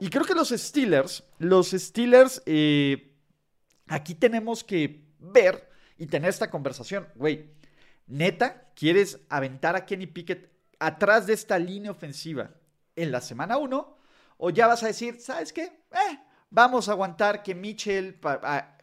Y 0.00 0.08
creo 0.08 0.24
que 0.24 0.34
los 0.34 0.48
Steelers, 0.48 1.22
los 1.38 1.72
Steelers, 1.72 2.42
eh, 2.46 3.14
aquí 3.86 4.14
tenemos 4.14 4.64
que 4.64 5.04
ver 5.18 5.68
y 5.98 6.06
tener 6.06 6.30
esta 6.30 6.50
conversación. 6.50 7.08
Güey, 7.14 7.50
neta, 8.06 8.70
¿quieres 8.74 9.20
aventar 9.28 9.76
a 9.76 9.84
Kenny 9.84 10.06
Pickett 10.06 10.50
atrás 10.78 11.26
de 11.26 11.34
esta 11.34 11.58
línea 11.58 11.90
ofensiva 11.90 12.54
en 12.94 13.12
la 13.12 13.20
semana 13.20 13.58
1? 13.58 13.95
¿O 14.36 14.50
ya 14.50 14.66
vas 14.66 14.82
a 14.82 14.88
decir, 14.88 15.20
¿sabes 15.20 15.52
qué? 15.52 15.62
Eh, 15.62 16.18
vamos 16.50 16.88
a 16.88 16.92
aguantar 16.92 17.42
que 17.42 17.54
Mitchell, 17.54 18.20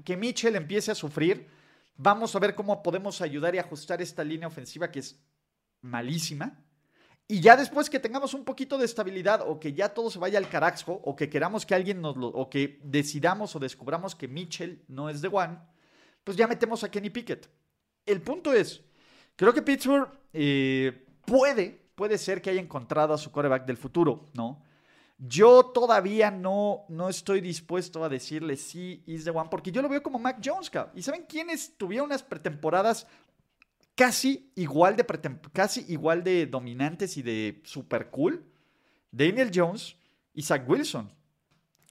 que 0.04 0.18
Mitchell 0.18 0.56
empiece 0.56 0.92
a 0.92 0.96
sufrir. 0.96 1.48
Vamos 1.96 2.36
a 2.36 2.40
ver 2.40 2.56
cómo 2.56 2.82
podemos 2.82 3.22
ayudar 3.22 3.54
y 3.56 3.60
ajustar 3.60 4.02
esta 4.02 4.24
línea 4.24 4.48
ofensiva 4.48 4.92
que 4.92 5.00
es 5.00 5.24
malísima. 5.82 6.64
Y 7.28 7.40
ya 7.40 7.56
después 7.56 7.90
que 7.90 8.00
tengamos 8.00 8.34
un 8.34 8.44
poquito 8.44 8.78
de 8.78 8.86
estabilidad 8.86 9.42
o 9.48 9.60
que 9.60 9.74
ya 9.74 9.94
todo 9.94 10.10
se 10.10 10.20
vaya 10.20 10.38
al 10.38 10.50
carajo 10.50 10.94
o 11.04 11.16
que 11.16 11.30
queramos 11.30 11.66
que 11.66 11.74
alguien 11.74 12.02
nos 12.02 12.18
lo, 12.18 12.28
o 12.28 12.50
que 12.50 12.80
decidamos 12.84 13.56
o 13.56 13.60
descubramos 13.60 14.16
que 14.16 14.28
Mitchell 14.28 14.84
no 14.88 15.10
es 15.10 15.22
de 15.22 15.30
one, 15.32 15.58
pues 16.24 16.36
ya 16.36 16.48
metemos 16.48 16.84
a 16.84 16.92
Kenny 16.92 17.10
Pickett. 17.10 17.50
El 18.06 18.22
punto 18.22 18.52
es, 18.52 18.84
creo 19.36 19.54
que 19.54 19.62
Pittsburgh 19.62 20.10
eh, 20.34 21.06
puede, 21.26 21.88
puede 21.96 22.18
ser 22.18 22.42
que 22.42 22.50
haya 22.50 22.60
encontrado 22.60 23.14
a 23.14 23.18
su 23.18 23.32
coreback 23.32 23.66
del 23.66 23.78
futuro, 23.78 24.26
¿no? 24.34 24.62
Yo 25.26 25.68
todavía 25.68 26.32
no, 26.32 26.84
no 26.90 27.08
estoy 27.08 27.40
dispuesto 27.40 28.04
a 28.04 28.10
decirle 28.10 28.58
sí, 28.58 29.02
is 29.06 29.24
the 29.24 29.30
one, 29.30 29.50
porque 29.50 29.72
yo 29.72 29.82
lo 29.82 29.88
veo 29.88 30.04
como 30.04 30.20
Mac 30.20 30.42
Jones, 30.44 30.70
¿Y 30.96 31.02
saben 31.02 31.24
quiénes 31.30 31.78
tuvieron 31.78 32.08
unas 32.08 32.24
pretemporadas 32.24 33.08
casi 33.96 34.52
igual 34.56 34.98
de, 34.98 35.06
casi 35.54 35.86
igual 35.88 36.26
de 36.26 36.46
dominantes 36.46 37.16
y 37.16 37.22
de 37.22 37.62
super 37.64 38.10
cool? 38.10 38.44
Daniel 39.12 39.50
Jones 39.54 39.96
y 40.34 40.42
Zach 40.42 40.68
Wilson. 40.68 41.10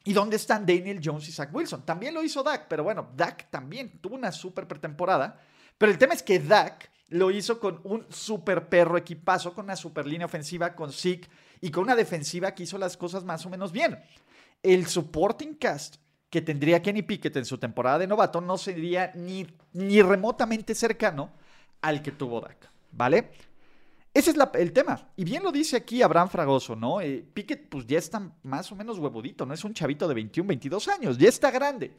¿Y 0.04 0.12
dónde 0.12 0.36
están 0.36 0.66
Daniel 0.66 1.00
Jones 1.02 1.26
y 1.28 1.32
Zach 1.32 1.54
Wilson? 1.54 1.86
También 1.86 2.12
lo 2.12 2.22
hizo 2.22 2.42
Dak, 2.42 2.66
pero 2.68 2.84
bueno, 2.84 3.12
Dak 3.16 3.50
también 3.50 3.98
tuvo 4.02 4.14
una 4.16 4.30
super 4.30 4.68
pretemporada. 4.68 5.40
Pero 5.78 5.90
el 5.90 5.96
tema 5.96 6.12
es 6.12 6.22
que 6.22 6.38
Dak 6.38 6.90
lo 7.08 7.30
hizo 7.30 7.58
con 7.58 7.80
un 7.84 8.04
super 8.10 8.68
perro 8.68 8.98
equipazo, 8.98 9.54
con 9.54 9.64
una 9.64 9.76
super 9.76 10.06
línea 10.06 10.26
ofensiva, 10.26 10.74
con 10.74 10.92
Zeke 10.92 11.30
y 11.62 11.70
con 11.70 11.84
una 11.84 11.96
defensiva 11.96 12.54
que 12.54 12.64
hizo 12.64 12.76
las 12.76 12.98
cosas 12.98 13.24
más 13.24 13.46
o 13.46 13.48
menos 13.48 13.72
bien. 13.72 13.98
El 14.62 14.86
supporting 14.86 15.54
cast 15.54 15.96
que 16.28 16.42
tendría 16.42 16.82
Kenny 16.82 17.02
Pickett 17.02 17.36
en 17.36 17.44
su 17.44 17.56
temporada 17.56 18.00
de 18.00 18.06
novato 18.06 18.40
no 18.40 18.58
sería 18.58 19.12
ni, 19.14 19.46
ni 19.72 20.02
remotamente 20.02 20.74
cercano 20.74 21.30
al 21.80 22.02
que 22.02 22.10
tuvo 22.10 22.40
Dak, 22.40 22.68
¿vale? 22.90 23.30
Ese 24.12 24.32
es 24.32 24.36
el 24.54 24.72
tema. 24.72 25.10
Y 25.16 25.24
bien 25.24 25.42
lo 25.42 25.52
dice 25.52 25.76
aquí 25.76 26.02
Abraham 26.02 26.28
Fragoso, 26.28 26.74
¿no? 26.74 27.00
Eh, 27.00 27.24
Pickett 27.32 27.68
pues 27.68 27.86
ya 27.86 27.98
está 27.98 28.20
más 28.42 28.70
o 28.72 28.76
menos 28.76 28.98
huevudito, 28.98 29.46
no 29.46 29.54
es 29.54 29.64
un 29.64 29.72
chavito 29.72 30.08
de 30.08 30.14
21, 30.14 30.48
22 30.48 30.88
años, 30.88 31.16
ya 31.16 31.28
está 31.28 31.50
grande. 31.50 31.96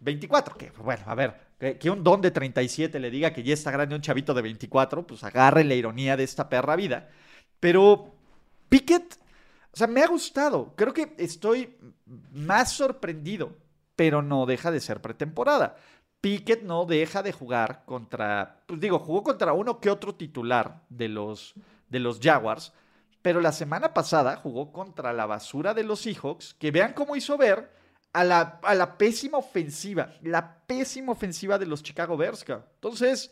24, 0.00 0.56
que 0.56 0.70
bueno, 0.82 1.04
a 1.06 1.14
ver, 1.14 1.34
que, 1.58 1.78
que, 1.78 1.88
un 1.88 2.04
don 2.04 2.20
de 2.20 2.30
37 2.30 3.00
le 3.00 3.10
diga 3.10 3.32
que 3.32 3.42
ya 3.42 3.54
está 3.54 3.70
grande 3.70 3.94
un 3.94 4.02
chavito 4.02 4.34
de 4.34 4.42
24, 4.42 5.06
pues 5.06 5.24
agarre 5.24 5.64
la 5.64 5.74
ironía 5.74 6.18
de 6.18 6.24
esta 6.24 6.50
perra 6.50 6.76
vida. 6.76 7.08
Pero 7.60 8.15
Pickett, 8.68 9.18
o 9.72 9.76
sea, 9.76 9.86
me 9.86 10.02
ha 10.02 10.06
gustado. 10.06 10.74
Creo 10.76 10.92
que 10.92 11.14
estoy 11.18 11.76
más 12.32 12.72
sorprendido, 12.72 13.56
pero 13.94 14.22
no 14.22 14.46
deja 14.46 14.70
de 14.70 14.80
ser 14.80 15.00
pretemporada. 15.00 15.76
Pickett 16.20 16.62
no 16.62 16.86
deja 16.86 17.22
de 17.22 17.32
jugar 17.32 17.84
contra, 17.84 18.62
pues 18.66 18.80
digo, 18.80 18.98
jugó 18.98 19.22
contra 19.22 19.52
uno 19.52 19.80
que 19.80 19.90
otro 19.90 20.14
titular 20.14 20.82
de 20.88 21.08
los, 21.08 21.54
de 21.88 22.00
los 22.00 22.18
Jaguars, 22.20 22.72
pero 23.22 23.40
la 23.40 23.52
semana 23.52 23.92
pasada 23.92 24.36
jugó 24.36 24.72
contra 24.72 25.12
la 25.12 25.26
basura 25.26 25.74
de 25.74 25.84
los 25.84 26.00
Seahawks, 26.00 26.54
que 26.54 26.70
vean 26.70 26.94
cómo 26.94 27.16
hizo 27.16 27.36
ver 27.36 27.70
a 28.12 28.24
la, 28.24 28.60
a 28.62 28.74
la 28.74 28.96
pésima 28.96 29.38
ofensiva, 29.38 30.10
la 30.22 30.64
pésima 30.66 31.12
ofensiva 31.12 31.58
de 31.58 31.66
los 31.66 31.82
Chicago 31.82 32.16
Bears. 32.16 32.44
Entonces, 32.48 33.30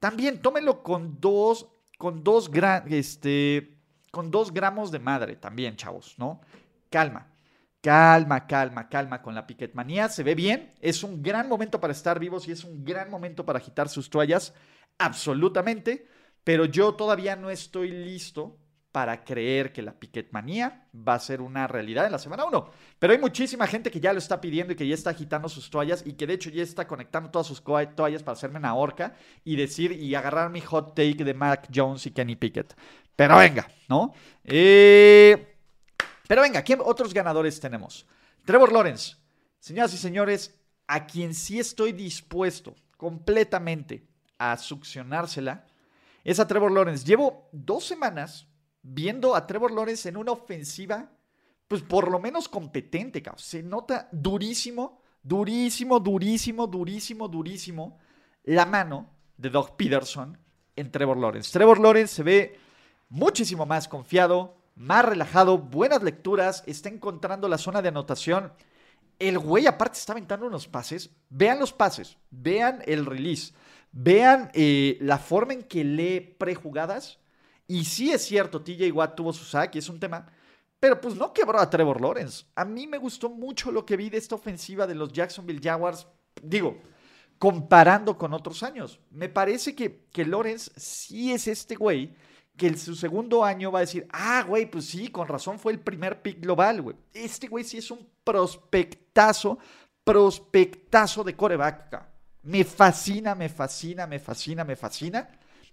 también 0.00 0.40
tómenlo 0.40 0.82
con 0.82 1.20
dos, 1.20 1.68
con 1.98 2.24
dos 2.24 2.50
gran, 2.50 2.92
este, 2.92 3.71
con 4.12 4.30
dos 4.30 4.52
gramos 4.52 4.92
de 4.92 5.00
madre 5.00 5.36
también, 5.36 5.74
chavos, 5.74 6.14
¿no? 6.18 6.42
Calma, 6.90 7.32
calma, 7.80 8.46
calma, 8.46 8.88
calma 8.88 9.22
con 9.22 9.34
la 9.34 9.46
piquetmanía. 9.46 10.08
Se 10.10 10.22
ve 10.22 10.34
bien, 10.34 10.74
es 10.80 11.02
un 11.02 11.22
gran 11.22 11.48
momento 11.48 11.80
para 11.80 11.94
estar 11.94 12.20
vivos 12.20 12.46
y 12.46 12.52
es 12.52 12.62
un 12.62 12.84
gran 12.84 13.10
momento 13.10 13.44
para 13.44 13.58
agitar 13.58 13.88
sus 13.88 14.10
toallas, 14.10 14.54
absolutamente. 14.98 16.06
Pero 16.44 16.66
yo 16.66 16.94
todavía 16.94 17.36
no 17.36 17.48
estoy 17.48 17.88
listo 17.90 18.58
para 18.92 19.24
creer 19.24 19.72
que 19.72 19.80
la 19.80 19.98
piquetmanía 19.98 20.86
va 20.94 21.14
a 21.14 21.18
ser 21.18 21.40
una 21.40 21.66
realidad 21.66 22.04
en 22.04 22.12
la 22.12 22.18
semana 22.18 22.44
1. 22.44 22.70
Pero 22.98 23.14
hay 23.14 23.18
muchísima 23.18 23.66
gente 23.66 23.90
que 23.90 24.00
ya 24.00 24.12
lo 24.12 24.18
está 24.18 24.38
pidiendo 24.38 24.74
y 24.74 24.76
que 24.76 24.86
ya 24.86 24.94
está 24.94 25.10
agitando 25.10 25.48
sus 25.48 25.70
toallas 25.70 26.04
y 26.06 26.12
que 26.12 26.26
de 26.26 26.34
hecho 26.34 26.50
ya 26.50 26.62
está 26.62 26.86
conectando 26.86 27.30
todas 27.30 27.46
sus 27.46 27.64
toallas 27.64 28.22
para 28.22 28.34
hacerme 28.34 28.58
una 28.58 28.74
horca 28.74 29.14
y 29.44 29.56
decir 29.56 29.92
y 29.92 30.14
agarrar 30.14 30.50
mi 30.50 30.60
hot 30.60 30.94
take 30.94 31.24
de 31.24 31.32
Mac 31.32 31.68
Jones 31.74 32.04
y 32.06 32.10
Kenny 32.10 32.36
Pickett. 32.36 32.76
Pero 33.16 33.36
venga, 33.38 33.68
¿no? 33.88 34.14
Eh, 34.44 35.56
pero 36.26 36.42
venga, 36.42 36.62
¿quién 36.62 36.80
otros 36.82 37.12
ganadores 37.12 37.60
tenemos? 37.60 38.06
Trevor 38.44 38.72
Lawrence. 38.72 39.16
Señoras 39.58 39.94
y 39.94 39.98
señores, 39.98 40.58
a 40.86 41.06
quien 41.06 41.34
sí 41.34 41.60
estoy 41.60 41.92
dispuesto 41.92 42.74
completamente 42.96 44.06
a 44.38 44.56
succionársela 44.56 45.66
es 46.24 46.40
a 46.40 46.46
Trevor 46.46 46.72
Lawrence. 46.72 47.04
Llevo 47.04 47.48
dos 47.52 47.84
semanas 47.84 48.48
viendo 48.82 49.34
a 49.34 49.46
Trevor 49.46 49.72
Lawrence 49.72 50.08
en 50.08 50.16
una 50.16 50.32
ofensiva, 50.32 51.10
pues 51.68 51.82
por 51.82 52.10
lo 52.10 52.18
menos 52.18 52.48
competente, 52.48 53.22
cabrón. 53.22 53.42
Se 53.42 53.62
nota 53.62 54.08
durísimo, 54.12 55.02
durísimo, 55.22 56.00
durísimo, 56.00 56.66
durísimo, 56.66 57.28
durísimo 57.28 57.98
la 58.44 58.66
mano 58.66 59.10
de 59.36 59.50
Doug 59.50 59.76
Peterson 59.76 60.38
en 60.74 60.90
Trevor 60.90 61.16
Lawrence. 61.16 61.52
Trevor 61.52 61.78
Lawrence 61.78 62.14
se 62.14 62.22
ve 62.22 62.58
muchísimo 63.12 63.66
más 63.66 63.88
confiado, 63.88 64.56
más 64.74 65.04
relajado, 65.04 65.58
buenas 65.58 66.02
lecturas, 66.02 66.64
está 66.66 66.88
encontrando 66.88 67.46
la 67.46 67.58
zona 67.58 67.82
de 67.82 67.88
anotación. 67.88 68.52
El 69.18 69.38
güey 69.38 69.66
aparte 69.66 69.98
está 69.98 70.14
aventando 70.14 70.46
unos 70.46 70.66
pases. 70.66 71.10
Vean 71.28 71.58
los 71.58 71.74
pases, 71.74 72.16
vean 72.30 72.82
el 72.86 73.04
release, 73.04 73.52
vean 73.92 74.50
eh, 74.54 74.96
la 75.02 75.18
forma 75.18 75.52
en 75.52 75.62
que 75.62 75.84
lee 75.84 76.20
prejugadas. 76.20 77.18
Y 77.68 77.84
sí 77.84 78.10
es 78.10 78.24
cierto, 78.24 78.62
TJ 78.62 78.90
Watt 78.92 79.14
tuvo 79.14 79.32
su 79.34 79.44
sack 79.44 79.74
y 79.74 79.78
es 79.78 79.90
un 79.90 80.00
tema. 80.00 80.26
Pero 80.80 80.98
pues 80.98 81.14
no 81.14 81.34
quebró 81.34 81.60
a 81.60 81.68
Trevor 81.68 82.00
Lawrence. 82.00 82.46
A 82.56 82.64
mí 82.64 82.86
me 82.86 82.98
gustó 82.98 83.28
mucho 83.28 83.70
lo 83.70 83.84
que 83.84 83.96
vi 83.98 84.08
de 84.08 84.16
esta 84.16 84.34
ofensiva 84.36 84.86
de 84.86 84.94
los 84.94 85.12
Jacksonville 85.12 85.60
Jaguars. 85.62 86.08
Digo, 86.42 86.78
comparando 87.38 88.16
con 88.16 88.32
otros 88.32 88.62
años. 88.62 88.98
Me 89.10 89.28
parece 89.28 89.74
que, 89.74 90.06
que 90.10 90.24
Lawrence 90.24 90.72
sí 90.76 91.30
es 91.30 91.46
este 91.46 91.76
güey 91.76 92.16
que 92.56 92.66
en 92.66 92.78
su 92.78 92.94
segundo 92.94 93.44
año 93.44 93.72
va 93.72 93.80
a 93.80 93.82
decir, 93.82 94.06
ah, 94.12 94.44
güey, 94.46 94.70
pues 94.70 94.86
sí, 94.86 95.08
con 95.08 95.28
razón 95.28 95.58
fue 95.58 95.72
el 95.72 95.80
primer 95.80 96.20
pick 96.22 96.40
global, 96.40 96.82
güey. 96.82 96.96
Este 97.12 97.48
güey 97.48 97.64
sí 97.64 97.78
es 97.78 97.90
un 97.90 98.06
prospectazo, 98.24 99.58
prospectazo 100.04 101.24
de 101.24 101.34
coreback. 101.34 102.06
Me 102.42 102.64
fascina, 102.64 103.34
me 103.34 103.48
fascina, 103.48 104.06
me 104.06 104.18
fascina, 104.18 104.64
me 104.64 104.76
fascina. 104.76 105.28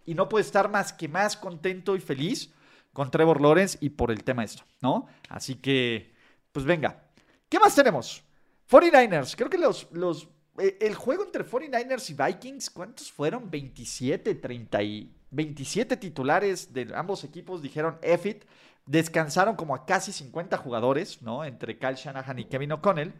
Y 0.05 0.13
no 0.13 0.29
puede 0.29 0.45
estar 0.45 0.69
más 0.69 0.93
que 0.93 1.07
más 1.07 1.35
contento 1.35 1.95
y 1.95 1.99
feliz 1.99 2.53
con 2.93 3.11
Trevor 3.11 3.41
Lawrence 3.41 3.77
y 3.81 3.89
por 3.89 4.11
el 4.11 4.23
tema 4.23 4.43
esto, 4.43 4.63
¿no? 4.81 5.07
Así 5.29 5.55
que, 5.55 6.13
pues 6.51 6.65
venga. 6.65 7.03
¿Qué 7.47 7.59
más 7.59 7.75
tenemos? 7.75 8.23
49ers. 8.69 9.35
Creo 9.35 9.49
que 9.49 9.57
los, 9.57 9.87
los 9.91 10.29
eh, 10.59 10.77
el 10.81 10.95
juego 10.95 11.23
entre 11.23 11.45
49ers 11.45 12.09
y 12.09 12.13
Vikings, 12.13 12.69
¿cuántos 12.69 13.11
fueron? 13.11 13.49
27, 13.49 14.35
30 14.35 14.83
y 14.83 15.18
27 15.31 15.97
titulares 15.97 16.73
de 16.73 16.91
ambos 16.95 17.23
equipos 17.23 17.61
dijeron 17.61 17.97
F 18.01 18.29
it. 18.29 18.43
Descansaron 18.85 19.55
como 19.55 19.75
a 19.75 19.85
casi 19.85 20.11
50 20.11 20.57
jugadores, 20.57 21.21
¿no? 21.21 21.45
Entre 21.45 21.77
Kyle 21.77 21.95
Shanahan 21.95 22.39
y 22.39 22.45
Kevin 22.45 22.71
O'Connell. 22.71 23.13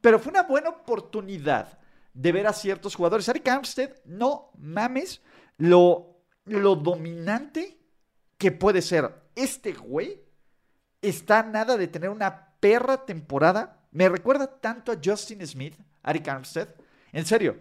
Pero 0.00 0.18
fue 0.18 0.30
una 0.30 0.44
buena 0.44 0.70
oportunidad 0.70 1.78
de 2.14 2.32
ver 2.32 2.46
a 2.46 2.52
ciertos 2.52 2.94
jugadores. 2.94 3.28
Eric 3.28 3.48
Armstead, 3.48 3.90
no 4.06 4.50
mames 4.56 5.20
lo, 5.58 6.22
lo 6.46 6.74
dominante 6.76 7.78
que 8.38 8.50
puede 8.50 8.80
ser. 8.80 9.12
Este 9.34 9.74
güey 9.74 10.22
está 11.02 11.42
nada 11.42 11.76
de 11.76 11.88
tener 11.88 12.10
una 12.10 12.54
perra 12.60 13.04
temporada. 13.04 13.86
Me 13.90 14.08
recuerda 14.08 14.46
tanto 14.60 14.92
a 14.92 14.98
Justin 15.02 15.46
Smith, 15.46 15.74
Eric 16.04 16.28
Armstead. 16.28 16.68
En 17.12 17.26
serio, 17.26 17.58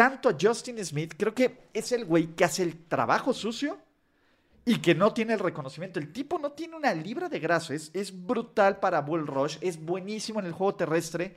tanto 0.00 0.30
a 0.30 0.36
Justin 0.40 0.82
Smith, 0.82 1.12
creo 1.14 1.34
que 1.34 1.68
es 1.74 1.92
el 1.92 2.06
güey 2.06 2.28
que 2.28 2.46
hace 2.46 2.62
el 2.62 2.86
trabajo 2.86 3.34
sucio 3.34 3.76
y 4.64 4.78
que 4.78 4.94
no 4.94 5.12
tiene 5.12 5.34
el 5.34 5.38
reconocimiento. 5.38 6.00
El 6.00 6.10
tipo 6.10 6.38
no 6.38 6.52
tiene 6.52 6.74
una 6.74 6.94
libra 6.94 7.28
de 7.28 7.38
grasa, 7.38 7.74
es, 7.74 7.90
es 7.92 8.10
brutal 8.10 8.80
para 8.80 9.02
Bull 9.02 9.26
Rush, 9.26 9.58
es 9.60 9.78
buenísimo 9.78 10.40
en 10.40 10.46
el 10.46 10.52
juego 10.52 10.74
terrestre. 10.74 11.36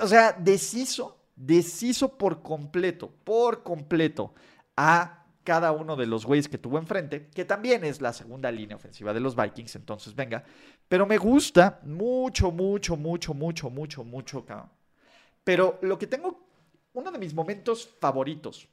O 0.00 0.06
sea, 0.06 0.30
deshizo, 0.30 1.18
deshizo 1.34 2.16
por 2.16 2.40
completo, 2.40 3.12
por 3.24 3.64
completo 3.64 4.32
a 4.76 5.24
cada 5.42 5.72
uno 5.72 5.96
de 5.96 6.06
los 6.06 6.24
güeyes 6.24 6.48
que 6.48 6.58
tuvo 6.58 6.78
enfrente, 6.78 7.30
que 7.34 7.44
también 7.44 7.82
es 7.82 8.00
la 8.00 8.12
segunda 8.12 8.52
línea 8.52 8.76
ofensiva 8.76 9.12
de 9.12 9.18
los 9.18 9.34
Vikings, 9.34 9.74
entonces 9.74 10.14
venga. 10.14 10.44
Pero 10.88 11.04
me 11.04 11.18
gusta 11.18 11.80
mucho, 11.82 12.52
mucho, 12.52 12.94
mucho, 12.94 13.34
mucho, 13.34 13.70
mucho, 13.70 14.04
mucho. 14.04 14.46
Pero 15.42 15.80
lo 15.82 15.98
que 15.98 16.06
tengo 16.06 16.51
uno 16.92 17.10
de 17.10 17.18
mis 17.18 17.34
momentos 17.34 17.88
favoritos 18.00 18.68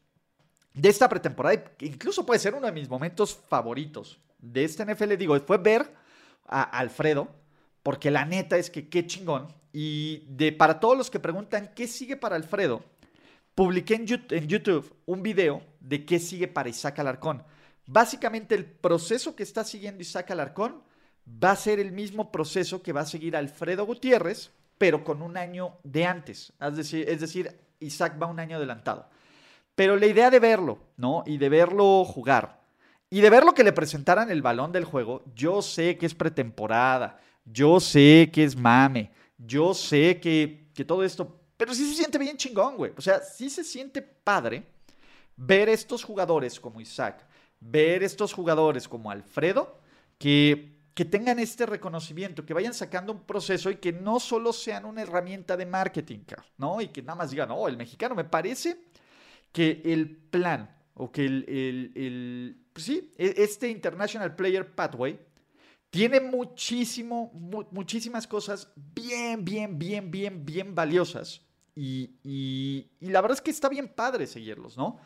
de 0.73 0.89
esta 0.89 1.09
pretemporada, 1.09 1.63
incluso 1.79 2.25
puede 2.25 2.39
ser 2.39 2.53
uno 2.53 2.65
de 2.65 2.71
mis 2.71 2.89
momentos 2.89 3.35
favoritos 3.47 4.19
de 4.37 4.63
este 4.63 4.85
NFL, 4.85 5.15
digo, 5.15 5.39
fue 5.41 5.57
ver 5.57 5.93
a 6.45 6.63
Alfredo, 6.63 7.27
porque 7.83 8.11
la 8.11 8.25
neta 8.25 8.57
es 8.57 8.69
que 8.69 8.89
qué 8.89 9.05
chingón. 9.05 9.47
Y 9.71 10.25
de, 10.27 10.51
para 10.51 10.79
todos 10.79 10.97
los 10.97 11.09
que 11.09 11.19
preguntan 11.19 11.71
qué 11.75 11.87
sigue 11.87 12.15
para 12.15 12.35
Alfredo, 12.35 12.83
publiqué 13.55 13.95
en 13.95 14.47
YouTube 14.47 14.95
un 15.05 15.21
video 15.21 15.61
de 15.79 16.05
qué 16.05 16.19
sigue 16.19 16.47
para 16.47 16.69
Isaac 16.69 16.99
Alarcón. 16.99 17.43
Básicamente 17.85 18.55
el 18.55 18.65
proceso 18.65 19.35
que 19.35 19.43
está 19.43 19.63
siguiendo 19.63 20.01
Isaac 20.01 20.31
Alarcón 20.31 20.83
va 21.27 21.51
a 21.51 21.55
ser 21.55 21.79
el 21.79 21.91
mismo 21.91 22.31
proceso 22.31 22.81
que 22.81 22.93
va 22.93 23.01
a 23.01 23.05
seguir 23.05 23.35
Alfredo 23.35 23.85
Gutiérrez, 23.85 24.51
pero 24.77 25.03
con 25.03 25.21
un 25.21 25.37
año 25.37 25.77
de 25.83 26.05
antes. 26.05 26.53
Es 26.59 26.75
decir, 26.75 27.09
es 27.09 27.19
decir 27.19 27.59
Isaac 27.79 28.21
va 28.21 28.27
un 28.27 28.39
año 28.39 28.57
adelantado. 28.57 29.07
Pero 29.75 29.95
la 29.95 30.07
idea 30.07 30.29
de 30.29 30.39
verlo, 30.39 30.79
¿no? 30.97 31.23
Y 31.25 31.37
de 31.37 31.49
verlo 31.49 32.03
jugar. 32.03 32.59
Y 33.09 33.21
de 33.21 33.29
ver 33.29 33.43
lo 33.43 33.53
que 33.53 33.63
le 33.63 33.73
presentaran 33.73 34.29
el 34.29 34.41
balón 34.41 34.71
del 34.71 34.85
juego, 34.85 35.23
yo 35.35 35.61
sé 35.61 35.97
que 35.97 36.05
es 36.05 36.13
pretemporada, 36.13 37.19
yo 37.45 37.79
sé 37.79 38.29
que 38.31 38.43
es 38.43 38.55
mame, 38.55 39.11
yo 39.37 39.73
sé 39.73 40.19
que, 40.19 40.67
que 40.75 40.85
todo 40.85 41.03
esto, 41.03 41.39
pero 41.57 41.73
sí 41.73 41.89
se 41.89 41.95
siente 41.95 42.19
bien 42.19 42.37
chingón, 42.37 42.77
güey. 42.77 42.91
O 42.97 43.01
sea, 43.01 43.19
sí 43.19 43.49
se 43.49 43.63
siente 43.63 44.01
padre 44.01 44.63
ver 45.35 45.69
estos 45.69 46.03
jugadores 46.03 46.59
como 46.59 46.81
Isaac, 46.81 47.25
ver 47.59 48.03
estos 48.03 48.33
jugadores 48.33 48.87
como 48.87 49.09
Alfredo, 49.09 49.79
que 50.17 50.78
que 50.93 51.05
tengan 51.05 51.39
este 51.39 51.65
reconocimiento, 51.65 52.45
que 52.45 52.53
vayan 52.53 52.73
sacando 52.73 53.13
un 53.13 53.23
proceso 53.23 53.69
y 53.71 53.77
que 53.77 53.93
no 53.93 54.19
solo 54.19 54.51
sean 54.53 54.85
una 54.85 55.01
herramienta 55.01 55.55
de 55.55 55.65
marketing, 55.65 56.19
¿no? 56.57 56.81
Y 56.81 56.89
que 56.89 57.01
nada 57.01 57.15
más 57.15 57.31
digan, 57.31 57.51
oh, 57.51 57.67
el 57.67 57.77
mexicano, 57.77 58.15
me 58.15 58.25
parece 58.25 58.85
que 59.51 59.81
el 59.85 60.17
plan 60.17 60.75
o 60.93 61.11
que 61.11 61.25
el, 61.25 61.45
el, 61.95 62.65
pues 62.73 62.85
sí, 62.85 63.11
e, 63.17 63.33
este 63.37 63.69
International 63.69 64.35
Player 64.35 64.75
Pathway 64.75 65.19
tiene 65.89 66.19
muchísimo, 66.19 67.31
muchísimas 67.71 68.27
cosas 68.27 68.71
bien, 68.75 69.43
bien, 69.43 69.79
bien, 69.79 70.11
bien, 70.11 70.45
bien 70.45 70.75
valiosas. 70.75 71.41
Y, 71.75 72.19
y, 72.23 72.89
la 73.09 73.21
verdad 73.21 73.37
es 73.37 73.41
que 73.41 73.51
está 73.51 73.69
bien 73.69 73.87
padre 73.87 74.27
seguirlos, 74.27 74.77
¿no? 74.77 74.99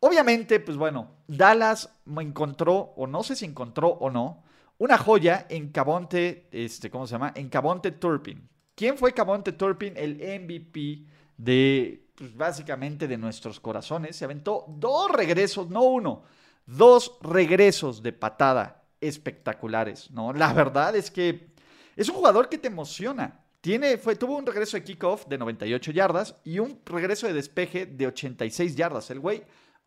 Obviamente, 0.00 0.60
pues 0.60 0.76
bueno, 0.76 1.10
Dallas 1.26 2.00
me 2.04 2.22
encontró, 2.22 2.94
o 2.96 3.06
no 3.06 3.22
sé 3.22 3.34
si 3.36 3.44
encontró 3.44 3.88
o 3.88 4.10
no, 4.10 4.44
una 4.84 4.98
joya 4.98 5.46
en 5.48 5.70
Cabonte, 5.70 6.46
este, 6.52 6.90
¿cómo 6.90 7.06
se 7.06 7.12
llama? 7.12 7.32
En 7.34 7.48
Cabonte 7.48 7.92
Turpin. 7.92 8.46
¿Quién 8.74 8.98
fue 8.98 9.14
Cabonte 9.14 9.52
Turpin? 9.52 9.94
El 9.96 10.16
MVP 10.16 11.06
de, 11.38 12.10
pues, 12.14 12.36
básicamente 12.36 13.08
de 13.08 13.16
nuestros 13.16 13.60
corazones. 13.60 14.14
Se 14.14 14.26
aventó 14.26 14.66
dos 14.68 15.10
regresos, 15.10 15.70
no 15.70 15.84
uno, 15.84 16.24
dos 16.66 17.16
regresos 17.22 18.02
de 18.02 18.12
patada 18.12 18.84
espectaculares, 19.00 20.10
¿no? 20.10 20.34
La 20.34 20.52
verdad 20.52 20.94
es 20.94 21.10
que 21.10 21.54
es 21.96 22.10
un 22.10 22.16
jugador 22.16 22.50
que 22.50 22.58
te 22.58 22.68
emociona. 22.68 23.40
Tiene, 23.62 23.96
fue, 23.96 24.16
tuvo 24.16 24.36
un 24.36 24.44
regreso 24.44 24.76
de 24.76 24.84
kickoff 24.84 25.24
de 25.24 25.38
98 25.38 25.92
yardas 25.92 26.36
y 26.44 26.58
un 26.58 26.78
regreso 26.84 27.26
de 27.26 27.32
despeje 27.32 27.86
de 27.86 28.06
86 28.08 28.76
yardas. 28.76 29.10
El 29.10 29.20
güey 29.20 29.44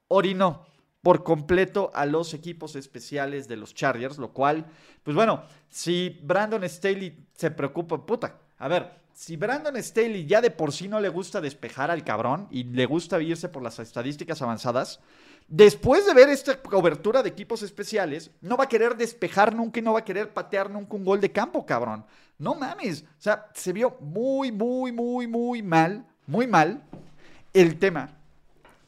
orinó 0.07 0.65
por 1.07 1.23
completo 1.23 1.89
a 1.93 2.05
los 2.05 2.33
equipos 2.33 2.75
especiales 2.75 3.47
de 3.47 3.55
los 3.55 3.73
Chargers, 3.73 4.17
lo 4.17 4.33
cual, 4.33 4.65
pues 5.03 5.15
bueno, 5.15 5.45
si 5.69 6.19
Brandon 6.21 6.67
Staley 6.67 7.25
se 7.33 7.49
preocupa, 7.49 8.05
puta, 8.05 8.35
a 8.57 8.67
ver, 8.67 8.91
si 9.13 9.37
Brandon 9.37 9.81
Staley 9.81 10.25
ya 10.25 10.41
de 10.41 10.51
por 10.51 10.73
sí 10.73 10.89
no 10.89 10.99
le 10.99 11.07
gusta 11.07 11.39
despejar 11.39 11.91
al 11.91 12.03
cabrón 12.03 12.49
y 12.51 12.65
le 12.65 12.85
gusta 12.85 13.21
irse 13.21 13.47
por 13.47 13.63
las 13.63 13.79
estadísticas 13.79 14.41
avanzadas, 14.41 14.99
después 15.47 16.05
de 16.05 16.13
ver 16.13 16.27
esta 16.27 16.61
cobertura 16.61 17.23
de 17.23 17.29
equipos 17.29 17.63
especiales, 17.63 18.29
no 18.41 18.57
va 18.57 18.65
a 18.65 18.69
querer 18.69 18.97
despejar 18.97 19.55
nunca 19.55 19.79
y 19.79 19.83
no 19.83 19.93
va 19.93 19.99
a 19.99 20.03
querer 20.03 20.33
patear 20.33 20.69
nunca 20.69 20.93
un 20.93 21.05
gol 21.05 21.21
de 21.21 21.31
campo, 21.31 21.65
cabrón. 21.65 22.05
No 22.37 22.53
mames. 22.53 23.03
O 23.03 23.21
sea, 23.21 23.49
se 23.53 23.71
vio 23.71 23.95
muy, 24.01 24.51
muy, 24.51 24.91
muy, 24.91 25.25
muy 25.25 25.63
mal, 25.63 26.05
muy 26.25 26.47
mal 26.47 26.83
el 27.53 27.79
tema 27.79 28.13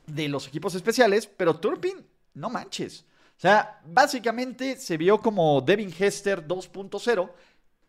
de 0.06 0.28
los 0.28 0.50
equipos 0.50 0.76
especiales, 0.76 1.26
pero 1.26 1.56
Turpin 1.56 2.09
no 2.34 2.50
manches. 2.50 3.06
O 3.38 3.42
sea, 3.42 3.80
básicamente 3.86 4.76
se 4.76 4.98
vio 4.98 5.20
como 5.22 5.62
Devin 5.62 5.94
Hester 5.98 6.46
2.0 6.46 7.32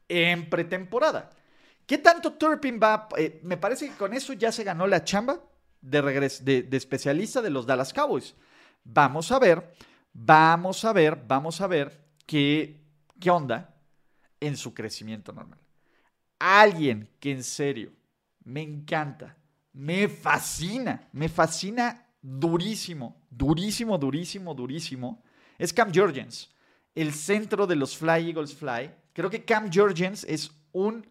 en 0.09 0.48
pretemporada. 0.48 1.31
¿Qué 1.87 1.98
tanto 1.98 2.35
Turpin 2.35 2.79
va? 2.81 3.09
Eh, 3.16 3.40
me 3.42 3.57
parece 3.57 3.88
que 3.88 3.96
con 3.96 4.14
eso 4.14 4.33
ya 4.33 4.53
se 4.53 4.62
ganó 4.62 4.87
la 4.87 5.03
chamba 5.03 5.40
de, 5.81 6.62
de, 6.68 6.76
especialista 6.76 7.42
de 7.42 7.50
los 7.50 7.66
Dallas 7.66 7.92
Cowboys. 7.92 8.37
Vamos 8.85 9.33
a 9.33 9.40
ver, 9.40 9.74
vamos 10.12 10.85
a 10.85 10.92
ver, 10.92 11.20
vamos 11.26 11.61
a 11.61 11.66
ver 11.66 12.07
qué, 12.26 12.81
qué 13.18 13.31
onda 13.31 13.74
en 14.38 14.57
su 14.57 14.72
crecimiento 14.72 15.33
normal. 15.33 15.59
Alguien 16.38 17.11
que 17.18 17.33
en 17.33 17.42
serio 17.42 17.92
me 18.44 18.62
encanta, 18.62 19.37
me 19.72 20.09
fascina, 20.09 21.09
me 21.12 21.29
fascina 21.29 22.07
durísimo, 22.22 23.22
durísimo, 23.30 23.98
durísimo, 23.98 24.54
durísimo, 24.54 25.22
es 25.59 25.72
Cam 25.72 25.92
Jorgens, 25.94 26.50
el 26.94 27.12
centro 27.12 27.66
de 27.66 27.76
los 27.76 27.96
Fly 27.96 28.28
Eagles 28.28 28.54
Fly. 28.54 28.90
Creo 29.12 29.30
que 29.30 29.44
Cam 29.44 29.70
Jorgens 29.72 30.24
es 30.24 30.50
un 30.72 31.06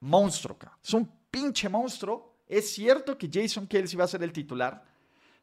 monstruo, 0.00 0.58
es 0.82 0.94
un 0.94 1.10
pinche 1.30 1.68
monstruo. 1.68 2.44
Es 2.46 2.72
cierto 2.72 3.16
que 3.16 3.30
Jason 3.32 3.66
Kelsey 3.66 3.96
va 3.96 4.04
a 4.04 4.08
ser 4.08 4.22
el 4.22 4.32
titular, 4.32 4.84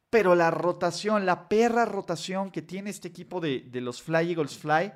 pero 0.08 0.34
la 0.34 0.50
rotación, 0.50 1.26
la 1.26 1.48
perra 1.48 1.84
rotación 1.84 2.50
que 2.50 2.62
tiene 2.62 2.90
este 2.90 3.08
equipo 3.08 3.40
de, 3.40 3.62
de 3.62 3.80
los 3.80 4.00
Fly 4.00 4.30
Eagles 4.30 4.56
Fly, 4.56 4.92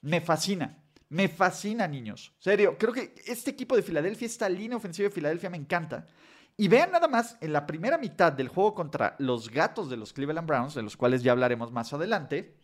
me 0.00 0.20
fascina. 0.20 0.78
Me 1.08 1.28
fascina, 1.28 1.86
niños. 1.86 2.32
Serio, 2.38 2.76
creo 2.78 2.92
que 2.92 3.14
este 3.26 3.50
equipo 3.50 3.76
de 3.76 3.82
Filadelfia, 3.82 4.26
esta 4.26 4.48
línea 4.48 4.78
ofensiva 4.78 5.08
de 5.08 5.14
Filadelfia 5.14 5.50
me 5.50 5.58
encanta. 5.58 6.06
Y 6.56 6.68
vean 6.68 6.92
nada 6.92 7.08
más, 7.08 7.36
en 7.40 7.52
la 7.52 7.66
primera 7.66 7.98
mitad 7.98 8.32
del 8.32 8.48
juego 8.48 8.74
contra 8.74 9.16
los 9.18 9.50
gatos 9.50 9.88
de 9.88 9.96
los 9.96 10.12
Cleveland 10.12 10.46
Browns, 10.46 10.74
de 10.74 10.82
los 10.82 10.96
cuales 10.96 11.22
ya 11.22 11.32
hablaremos 11.32 11.72
más 11.72 11.92
adelante, 11.92 12.56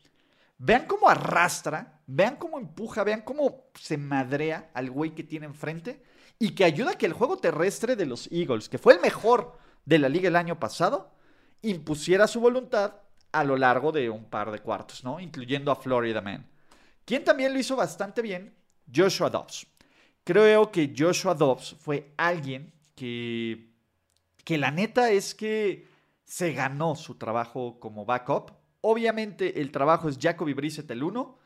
vean 0.59 0.87
cómo 0.87 1.09
arrastra, 1.09 2.01
vean 2.07 2.37
cómo 2.37 2.59
empuja, 2.59 3.05
vean 3.05 3.23
cómo 3.23 3.71
se 3.75 3.97
madrea 3.97 4.71
al 4.75 4.91
güey 4.91 5.15
que 5.15 5.25
tiene 5.25 5.47
enfrente 5.47 6.03
y 6.39 6.51
que 6.51 6.65
ayuda 6.65 6.93
a 6.93 6.99
que 6.99 7.07
el 7.07 7.13
juego 7.13 7.39
terrestre 7.39 7.97
de 7.97 8.07
los 8.07 8.31
Eagles, 8.31 8.69
que 8.69 8.79
fue 8.79 8.95
el 8.95 9.01
mejor 9.01 9.59
de 9.85 9.99
la 9.99 10.09
liga 10.09 10.29
el 10.29 10.37
año 10.37 10.59
pasado, 10.59 11.15
impusiera 11.63 12.27
su 12.27 12.41
voluntad 12.41 12.95
a 13.33 13.45
lo 13.45 13.57
largo 13.57 13.93
de 13.93 14.11
un 14.11 14.25
par 14.25 14.51
de 14.51 14.61
cuartos, 14.61 15.05
¿no? 15.05 15.21
Incluyendo 15.21 15.71
a 15.71 15.77
Florida 15.77 16.21
Man. 16.21 16.47
Quien 17.05 17.25
también 17.25 17.53
lo 17.53 17.59
hizo 17.59 17.75
bastante 17.75 18.23
bien, 18.23 18.55
Joshua 18.95 19.31
Dobbs. 19.31 19.67
Creo 20.25 20.71
que 20.71 20.93
Joshua 20.97 21.35
Dobbs 21.35 21.77
fue 21.81 22.13
alguien 22.17 22.73
que, 22.95 23.68
que 24.49 24.57
la 24.57 24.71
neta 24.71 25.11
es 25.11 25.35
que 25.35 25.87
se 26.25 26.55
ganó 26.55 26.97
su 26.97 27.17
trabajo 27.17 27.79
como 27.79 28.07
backup. 28.07 28.53
Obviamente 28.81 29.61
el 29.61 29.71
trabajo 29.71 30.09
es 30.09 30.17
Jacoby 30.19 30.55
Brissett 30.55 30.91
el 30.91 31.03
1, 31.03 31.39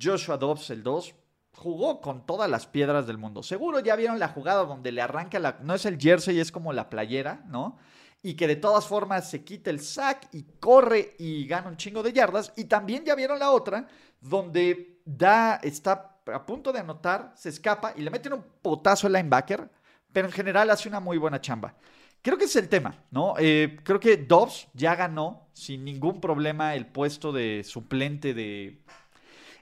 Joshua 0.00 0.36
Dobbs 0.36 0.70
el 0.70 0.84
2. 0.84 1.12
Jugó 1.54 2.00
con 2.00 2.24
todas 2.24 2.48
las 2.48 2.68
piedras 2.68 3.08
del 3.08 3.18
mundo. 3.18 3.42
Seguro 3.42 3.80
ya 3.80 3.96
vieron 3.96 4.20
la 4.20 4.28
jugada 4.28 4.62
donde 4.62 4.92
le 4.92 5.02
arranca 5.02 5.40
la... 5.40 5.58
No 5.60 5.74
es 5.74 5.86
el 5.86 5.98
jersey, 5.98 6.38
es 6.38 6.52
como 6.52 6.72
la 6.72 6.88
playera, 6.88 7.42
¿no? 7.48 7.78
y 8.22 8.34
que 8.34 8.46
de 8.46 8.54
todas 8.54 8.86
formas 8.86 9.28
se 9.28 9.42
quita 9.42 9.70
el 9.70 9.80
sack 9.80 10.28
y 10.32 10.44
corre 10.60 11.16
y 11.18 11.48
gana 11.48 11.68
un 11.68 11.76
chingo 11.76 12.04
de 12.04 12.12
yardas. 12.12 12.52
Y 12.56 12.66
también 12.66 13.04
ya 13.04 13.16
vieron 13.16 13.40
la 13.40 13.50
otra, 13.50 13.88
donde 14.20 15.00
da, 15.04 15.56
está 15.64 16.20
a 16.32 16.46
punto 16.46 16.72
de 16.72 16.78
anotar, 16.78 17.32
se 17.34 17.48
escapa 17.48 17.92
y 17.96 18.02
le 18.02 18.10
meten 18.10 18.34
un 18.34 18.44
potazo 18.62 19.08
al 19.08 19.14
linebacker, 19.14 19.68
pero 20.12 20.28
en 20.28 20.32
general 20.32 20.70
hace 20.70 20.88
una 20.88 21.00
muy 21.00 21.18
buena 21.18 21.40
chamba. 21.40 21.74
Creo 22.26 22.38
que 22.38 22.46
es 22.46 22.56
el 22.56 22.68
tema, 22.68 23.04
¿no? 23.12 23.34
Eh, 23.38 23.78
creo 23.84 24.00
que 24.00 24.16
Dobbs 24.16 24.66
ya 24.74 24.96
ganó 24.96 25.46
sin 25.52 25.84
ningún 25.84 26.20
problema 26.20 26.74
el 26.74 26.84
puesto 26.84 27.30
de 27.30 27.62
suplente 27.62 28.34
de. 28.34 28.80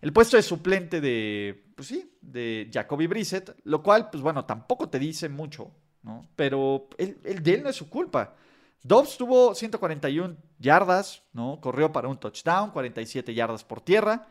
El 0.01 0.15
puesto 0.15 0.39
de 0.39 0.43
suplente 0.43 1.03
de. 1.03 1.63
Pues 1.77 1.89
sí, 1.89 2.11
de 2.23 2.71
Jacoby 2.73 3.07
Brissett, 3.07 3.55
lo 3.65 3.83
cual, 3.83 4.09
pues 4.09 4.23
bueno, 4.23 4.47
tampoco 4.47 4.89
te 4.89 4.99
dice 4.99 5.29
mucho, 5.29 5.73
¿no? 6.05 6.27
Pero 6.37 6.89
el, 6.97 7.19
el 7.25 7.43
de 7.43 7.53
él 7.53 7.65
no 7.65 7.69
es 7.69 7.77
su 7.77 7.91
culpa. 7.91 8.35
Dobbs 8.83 9.19
tuvo 9.19 9.55
141 9.55 10.35
yardas, 10.59 11.23
¿no? 11.35 11.61
Corrió 11.61 11.93
para 11.93 12.09
un 12.09 12.17
touchdown, 12.17 12.71
47 12.71 13.35
yardas 13.35 13.63
por 13.63 13.83
tierra. 13.83 14.27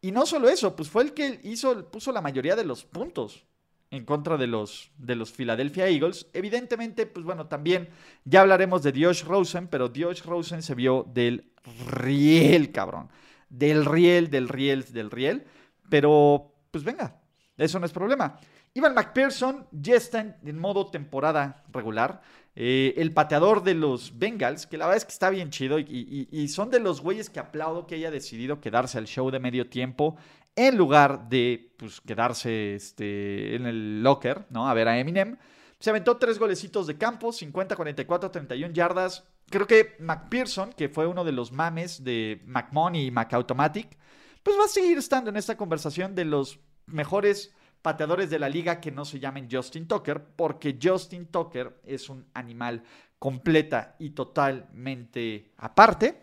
Y 0.00 0.10
no 0.10 0.24
solo 0.24 0.48
eso, 0.48 0.74
pues 0.74 0.88
fue 0.88 1.02
el 1.02 1.12
que 1.12 1.38
hizo, 1.42 1.84
puso 1.90 2.12
la 2.12 2.22
mayoría 2.22 2.56
de 2.56 2.64
los 2.64 2.86
puntos 2.86 3.44
en 3.90 4.04
contra 4.04 4.36
de 4.36 4.46
los, 4.46 4.90
de 4.98 5.16
los 5.16 5.32
Philadelphia 5.32 5.88
Eagles. 5.88 6.26
Evidentemente, 6.32 7.06
pues 7.06 7.24
bueno, 7.24 7.46
también 7.46 7.88
ya 8.24 8.42
hablaremos 8.42 8.82
de 8.82 8.92
Josh 8.92 9.24
Rosen, 9.24 9.68
pero 9.68 9.92
Josh 9.94 10.22
Rosen 10.22 10.62
se 10.62 10.74
vio 10.74 11.06
del 11.12 11.50
riel, 11.86 12.72
cabrón. 12.72 13.08
Del 13.48 13.84
riel, 13.84 14.30
del 14.30 14.48
riel, 14.48 14.84
del 14.92 15.10
riel. 15.10 15.44
Pero, 15.88 16.54
pues 16.70 16.84
venga, 16.84 17.20
eso 17.56 17.78
no 17.78 17.86
es 17.86 17.92
problema. 17.92 18.38
Ivan 18.74 18.94
McPherson 18.94 19.66
ya 19.72 19.96
está 19.96 20.38
en 20.44 20.58
modo 20.58 20.90
temporada 20.90 21.64
regular. 21.72 22.20
Eh, 22.60 22.94
el 23.00 23.12
pateador 23.12 23.62
de 23.62 23.74
los 23.74 24.18
Bengals, 24.18 24.66
que 24.66 24.76
la 24.76 24.86
verdad 24.86 24.96
es 24.96 25.04
que 25.04 25.12
está 25.12 25.30
bien 25.30 25.50
chido 25.50 25.78
y, 25.78 26.48
son 26.48 26.70
de 26.70 26.80
los 26.80 27.00
güeyes 27.00 27.30
que 27.30 27.38
aplaudo 27.38 27.86
que 27.86 27.94
haya 27.94 28.10
decidido 28.10 28.60
quedarse 28.60 28.98
al 28.98 29.06
show 29.06 29.30
de 29.30 29.38
medio 29.38 29.68
tiempo 29.68 30.16
en 30.58 30.76
lugar 30.76 31.28
de 31.28 31.72
pues, 31.76 32.00
quedarse 32.00 32.74
este, 32.74 33.54
en 33.54 33.64
el 33.64 34.02
locker, 34.02 34.46
¿no? 34.50 34.68
A 34.68 34.74
ver 34.74 34.88
a 34.88 34.98
Eminem. 34.98 35.36
Se 35.78 35.90
aventó 35.90 36.16
tres 36.16 36.36
golecitos 36.36 36.88
de 36.88 36.98
campo, 36.98 37.32
50, 37.32 37.76
44, 37.76 38.32
31 38.32 38.74
yardas. 38.74 39.24
Creo 39.48 39.68
que 39.68 39.94
McPherson, 40.00 40.72
que 40.72 40.88
fue 40.88 41.06
uno 41.06 41.22
de 41.24 41.30
los 41.30 41.52
mames 41.52 42.02
de 42.02 42.42
McMoney 42.44 43.06
y 43.06 43.10
McAutomatic, 43.12 43.96
pues 44.42 44.58
va 44.58 44.64
a 44.64 44.68
seguir 44.68 44.98
estando 44.98 45.30
en 45.30 45.36
esta 45.36 45.56
conversación 45.56 46.16
de 46.16 46.24
los 46.24 46.58
mejores 46.86 47.54
pateadores 47.80 48.28
de 48.28 48.40
la 48.40 48.48
liga 48.48 48.80
que 48.80 48.90
no 48.90 49.04
se 49.04 49.20
llamen 49.20 49.48
Justin 49.48 49.86
Tucker, 49.86 50.20
porque 50.34 50.76
Justin 50.82 51.26
Tucker 51.26 51.80
es 51.84 52.08
un 52.08 52.26
animal 52.34 52.82
completa 53.20 53.94
y 54.00 54.10
totalmente 54.10 55.52
aparte. 55.56 56.20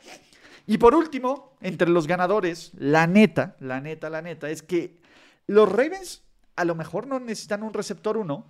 Y 0.68 0.78
por 0.78 0.96
último, 0.96 1.56
entre 1.62 1.90
los 1.90 2.08
ganadores, 2.08 2.72
la 2.78 3.08
neta, 3.08 3.56
la 3.60 3.82
neta, 3.82 4.10
la 4.10 4.22
neta, 4.22 4.50
es 4.50 4.64
que 4.64 5.00
los 5.48 5.72
Ravens 5.72 6.24
a 6.56 6.66
lo 6.66 6.76
mejor 6.76 7.08
no 7.08 7.20
necesitan 7.20 7.64
un 7.64 7.74
receptor 7.74 8.18
uno, 8.18 8.48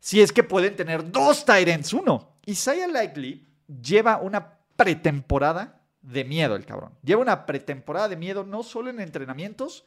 si 0.00 0.20
es 0.20 0.32
que 0.32 0.44
pueden 0.44 0.76
tener 0.76 1.10
dos 1.10 1.44
Tyrants 1.44 1.92
uno. 1.92 2.36
Isaiah 2.46 2.86
Likely 2.86 3.46
lleva 3.82 4.18
una 4.18 4.58
pretemporada 4.76 5.82
de 6.00 6.24
miedo, 6.24 6.56
el 6.56 6.64
cabrón. 6.64 6.92
Lleva 7.02 7.20
una 7.20 7.44
pretemporada 7.44 8.08
de 8.08 8.16
miedo 8.16 8.44
no 8.44 8.62
solo 8.62 8.90
en 8.90 9.00
entrenamientos, 9.00 9.84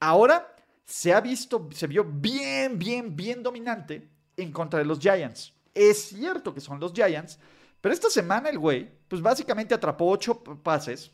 ahora 0.00 0.54
se 0.84 1.12
ha 1.12 1.20
visto, 1.20 1.68
se 1.72 1.86
vio 1.86 2.04
bien, 2.04 2.78
bien, 2.78 3.14
bien 3.14 3.42
dominante 3.42 4.08
en 4.36 4.52
contra 4.52 4.78
de 4.78 4.86
los 4.86 5.00
Giants. 5.00 5.52
Es 5.74 6.08
cierto 6.08 6.54
que 6.54 6.60
son 6.60 6.80
los 6.80 6.92
Giants, 6.92 7.38
pero 7.80 7.92
esta 7.92 8.08
semana 8.08 8.48
el 8.48 8.58
güey, 8.58 8.90
pues 9.08 9.20
básicamente 9.20 9.74
atrapó 9.74 10.08
ocho 10.08 10.42
pases 10.42 11.12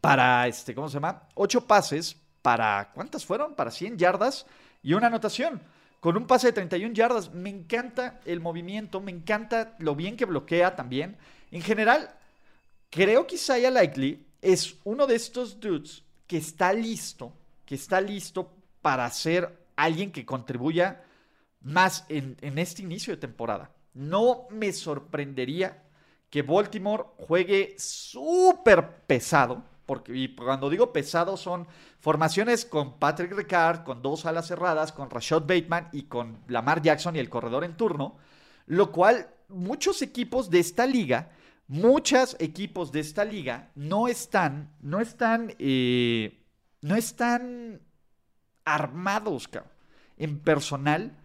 para, 0.00 0.46
este, 0.46 0.74
¿cómo 0.74 0.88
se 0.88 0.94
llama? 0.94 1.28
Ocho 1.34 1.66
pases 1.66 2.16
para, 2.42 2.92
¿cuántas 2.94 3.24
fueron? 3.24 3.54
Para 3.54 3.70
100 3.70 3.98
yardas 3.98 4.46
y 4.82 4.94
una 4.94 5.08
anotación. 5.08 5.62
Con 6.00 6.16
un 6.16 6.26
pase 6.26 6.48
de 6.48 6.52
31 6.52 6.94
yardas. 6.94 7.32
Me 7.32 7.50
encanta 7.50 8.20
el 8.24 8.40
movimiento, 8.40 9.00
me 9.00 9.10
encanta 9.10 9.74
lo 9.78 9.96
bien 9.96 10.16
que 10.16 10.24
bloquea 10.24 10.76
también. 10.76 11.16
En 11.50 11.62
general, 11.62 12.14
creo 12.90 13.26
que 13.26 13.36
Isaiah 13.36 13.70
Likely 13.70 14.26
es 14.42 14.76
uno 14.84 15.06
de 15.06 15.16
estos 15.16 15.58
dudes 15.58 16.02
que 16.26 16.36
está 16.36 16.72
listo, 16.72 17.32
que 17.64 17.74
está 17.74 18.00
listo 18.00 18.52
para 18.82 19.10
ser 19.10 19.66
alguien 19.74 20.12
que 20.12 20.24
contribuya 20.24 21.02
más 21.60 22.04
en, 22.08 22.36
este 22.58 22.82
inicio 22.82 23.14
de 23.14 23.20
temporada. 23.20 23.72
No 23.94 24.46
me 24.50 24.72
sorprendería 24.72 25.82
que 26.30 26.42
Baltimore 26.42 27.04
juegue 27.16 27.74
súper 27.78 29.02
pesado, 29.06 29.64
porque 29.86 30.12
y 30.14 30.34
cuando 30.34 30.68
digo 30.68 30.92
pesado 30.92 31.36
son 31.36 31.66
formaciones 32.00 32.64
con 32.64 32.98
Patrick 32.98 33.32
Ricard, 33.32 33.84
con 33.84 34.02
dos 34.02 34.26
alas 34.26 34.48
cerradas, 34.48 34.92
con 34.92 35.08
Rashad 35.08 35.42
Bateman 35.42 35.88
y 35.92 36.02
con 36.02 36.40
Lamar 36.48 36.82
Jackson 36.82 37.16
y 37.16 37.20
el 37.20 37.30
corredor 37.30 37.64
en 37.64 37.76
turno, 37.76 38.16
lo 38.66 38.92
cual 38.92 39.28
muchos 39.48 40.02
equipos 40.02 40.50
de 40.50 40.58
esta 40.58 40.86
liga, 40.86 41.30
muchos 41.68 42.36
equipos 42.40 42.92
de 42.92 43.00
esta 43.00 43.24
liga 43.24 43.70
no 43.74 44.08
están, 44.08 44.74
no 44.80 45.00
están, 45.00 45.54
eh, 45.58 46.44
no 46.80 46.96
están 46.96 47.80
armados, 48.64 49.48
en 50.16 50.40
personal 50.40 51.16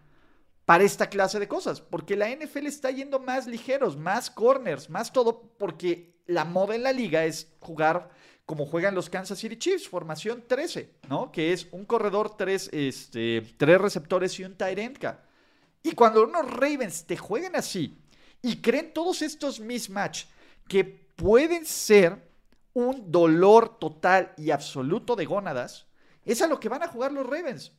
para 0.64 0.84
esta 0.84 1.08
clase 1.08 1.38
de 1.38 1.48
cosas. 1.48 1.80
Porque 1.80 2.16
la 2.16 2.30
NFL 2.30 2.66
está 2.66 2.90
yendo 2.90 3.18
más 3.18 3.46
ligeros, 3.46 3.96
más 3.96 4.30
corners, 4.30 4.90
más 4.90 5.12
todo, 5.12 5.54
porque 5.58 6.22
la 6.26 6.44
moda 6.44 6.74
en 6.74 6.82
la 6.82 6.92
liga 6.92 7.24
es 7.24 7.52
jugar 7.60 8.10
como 8.46 8.66
juegan 8.66 8.94
los 8.94 9.08
Kansas 9.08 9.38
City 9.38 9.56
Chiefs, 9.56 9.88
formación 9.88 10.44
13, 10.46 10.90
¿no? 11.08 11.30
Que 11.30 11.52
es 11.52 11.68
un 11.70 11.84
corredor, 11.84 12.36
tres, 12.36 12.68
este, 12.72 13.40
tres 13.56 13.80
receptores 13.80 14.38
y 14.38 14.44
un 14.44 14.56
tight. 14.56 14.78
Y 15.82 15.92
cuando 15.92 16.24
unos 16.24 16.50
Ravens 16.50 17.04
te 17.06 17.16
juegan 17.16 17.56
así 17.56 17.98
y 18.40 18.56
creen 18.56 18.92
todos 18.92 19.22
estos 19.22 19.60
mismatch 19.60 20.24
que 20.68 20.84
pueden 20.84 21.64
ser 21.64 22.30
un 22.74 23.10
dolor 23.10 23.78
total 23.78 24.32
y 24.36 24.50
absoluto 24.50 25.14
de 25.16 25.24
gónadas, 25.24 25.86
es 26.24 26.42
a 26.42 26.46
lo 26.46 26.58
que 26.58 26.68
van 26.68 26.82
a 26.82 26.88
jugar 26.88 27.12
los 27.12 27.26
Ravens. 27.26 27.72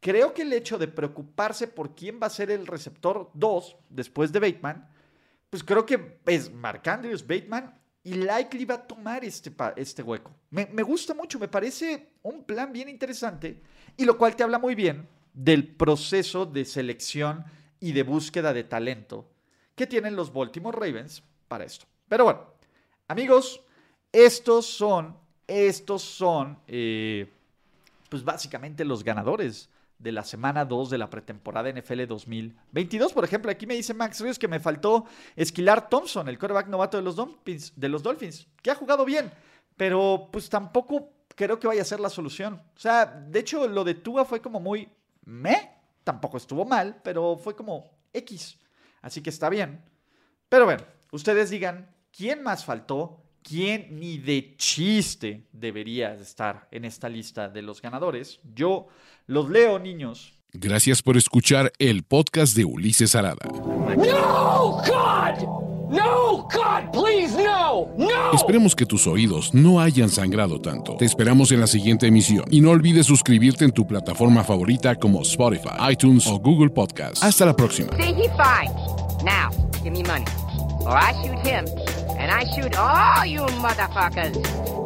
Creo 0.00 0.34
que 0.34 0.42
el 0.42 0.52
hecho 0.52 0.78
de 0.78 0.88
preocuparse 0.88 1.68
por 1.68 1.94
quién 1.94 2.18
va 2.20 2.26
a 2.26 2.30
ser 2.30 2.50
el 2.50 2.66
receptor 2.66 3.30
2 3.34 3.76
después 3.88 4.32
de 4.32 4.40
Bateman, 4.40 4.88
pues 5.48 5.62
creo 5.62 5.86
que 5.86 6.18
es 6.26 6.50
Mark 6.52 6.82
Andrews, 6.88 7.26
Bateman 7.26 7.78
y 8.04 8.14
Likely 8.14 8.64
va 8.64 8.74
a 8.74 8.86
tomar 8.86 9.24
este, 9.24 9.52
este 9.76 10.02
hueco. 10.02 10.32
Me, 10.50 10.66
me, 10.66 10.82
gusta 10.82 11.14
mucho, 11.14 11.38
me 11.38 11.48
parece 11.48 12.10
un 12.22 12.44
plan 12.44 12.72
bien 12.72 12.88
interesante 12.88 13.60
y 13.96 14.04
lo 14.04 14.18
cual 14.18 14.34
te 14.34 14.42
habla 14.42 14.58
muy 14.58 14.74
bien 14.74 15.08
del 15.32 15.66
proceso 15.66 16.46
de 16.46 16.64
selección 16.64 17.44
y 17.80 17.92
de 17.92 18.02
búsqueda 18.02 18.52
de 18.52 18.64
talento 18.64 19.28
que 19.74 19.86
tienen 19.86 20.16
los 20.16 20.32
Baltimore 20.32 20.78
Ravens 20.78 21.22
para 21.48 21.64
esto. 21.64 21.86
Pero 22.08 22.24
bueno, 22.24 22.46
amigos, 23.08 23.60
estos 24.10 24.66
son, 24.66 25.16
estos 25.46 26.02
son... 26.02 26.58
Eh, 26.66 27.28
pues 28.12 28.22
básicamente 28.22 28.84
los 28.84 29.02
ganadores 29.02 29.70
de 30.02 30.12
la 30.12 30.24
semana 30.24 30.64
2 30.64 30.90
de 30.90 30.98
la 30.98 31.08
pretemporada 31.08 31.70
NFL 31.70 32.06
2022. 32.06 33.12
Por 33.12 33.24
ejemplo, 33.24 33.50
aquí 33.50 33.66
me 33.66 33.74
dice 33.74 33.94
Max 33.94 34.20
Ríos 34.20 34.38
que 34.38 34.48
me 34.48 34.60
faltó 34.60 35.06
Esquilar 35.36 35.88
Thompson, 35.88 36.28
el 36.28 36.38
quarterback 36.38 36.68
novato 36.68 36.96
de 36.96 37.02
los, 37.02 37.16
Dolphins, 37.16 37.72
de 37.76 37.88
los 37.88 38.02
Dolphins, 38.02 38.48
que 38.60 38.70
ha 38.70 38.74
jugado 38.74 39.04
bien, 39.04 39.30
pero 39.76 40.28
pues 40.32 40.48
tampoco 40.48 41.12
creo 41.34 41.58
que 41.58 41.68
vaya 41.68 41.82
a 41.82 41.86
ser 41.86 42.00
la 42.00 42.10
solución. 42.10 42.54
O 42.74 42.78
sea, 42.78 43.06
de 43.06 43.38
hecho, 43.38 43.68
lo 43.68 43.84
de 43.84 43.94
Tua 43.94 44.24
fue 44.24 44.40
como 44.40 44.58
muy 44.58 44.88
me, 45.24 45.70
tampoco 46.02 46.36
estuvo 46.36 46.64
mal, 46.64 47.00
pero 47.04 47.36
fue 47.36 47.54
como 47.54 47.90
X. 48.12 48.58
Así 49.00 49.22
que 49.22 49.30
está 49.30 49.48
bien. 49.48 49.84
Pero 50.48 50.64
bueno, 50.64 50.82
ustedes 51.12 51.50
digan, 51.50 51.94
¿quién 52.10 52.42
más 52.42 52.64
faltó? 52.64 53.22
¿Quién 53.42 53.98
ni 53.98 54.18
de 54.18 54.54
chiste 54.56 55.48
debería 55.52 56.14
estar 56.14 56.68
en 56.70 56.84
esta 56.84 57.08
lista 57.08 57.48
de 57.48 57.62
los 57.62 57.82
ganadores? 57.82 58.40
Yo 58.54 58.86
los 59.26 59.50
leo, 59.50 59.78
niños. 59.78 60.38
Gracias 60.52 61.02
por 61.02 61.16
escuchar 61.16 61.72
el 61.78 62.02
podcast 62.04 62.54
de 62.56 62.64
Ulises 62.64 63.14
Arada. 63.14 63.46
No, 63.46 64.82
God! 64.86 65.72
No, 65.90 66.48
God, 66.48 66.90
please, 66.92 67.36
no, 67.36 67.88
no. 67.98 68.32
Esperemos 68.32 68.74
que 68.74 68.86
tus 68.86 69.06
oídos 69.06 69.52
no 69.52 69.78
hayan 69.78 70.08
sangrado 70.08 70.58
tanto. 70.58 70.96
Te 70.96 71.04
esperamos 71.04 71.52
en 71.52 71.60
la 71.60 71.66
siguiente 71.66 72.06
emisión. 72.06 72.46
Y 72.50 72.62
no 72.62 72.70
olvides 72.70 73.04
suscribirte 73.06 73.66
en 73.66 73.72
tu 73.72 73.86
plataforma 73.86 74.42
favorita 74.42 74.94
como 74.94 75.20
Spotify, 75.20 75.90
iTunes 75.90 76.26
o 76.26 76.38
Google 76.38 76.70
Podcast. 76.70 77.22
Hasta 77.22 77.44
la 77.44 77.54
próxima. 77.54 77.94
See, 77.96 78.14
he 78.14 78.30
fine. 78.30 78.72
Now, 79.22 79.50
give 79.82 79.90
me 79.90 80.02
money. 80.04 80.24
Or 80.84 80.96
I 80.96 81.12
shoot 81.22 81.38
him, 81.46 81.66
and 82.18 82.30
I 82.30 82.44
shoot 82.54 82.76
all 82.76 83.24
you 83.24 83.40
motherfuckers. 83.62 84.81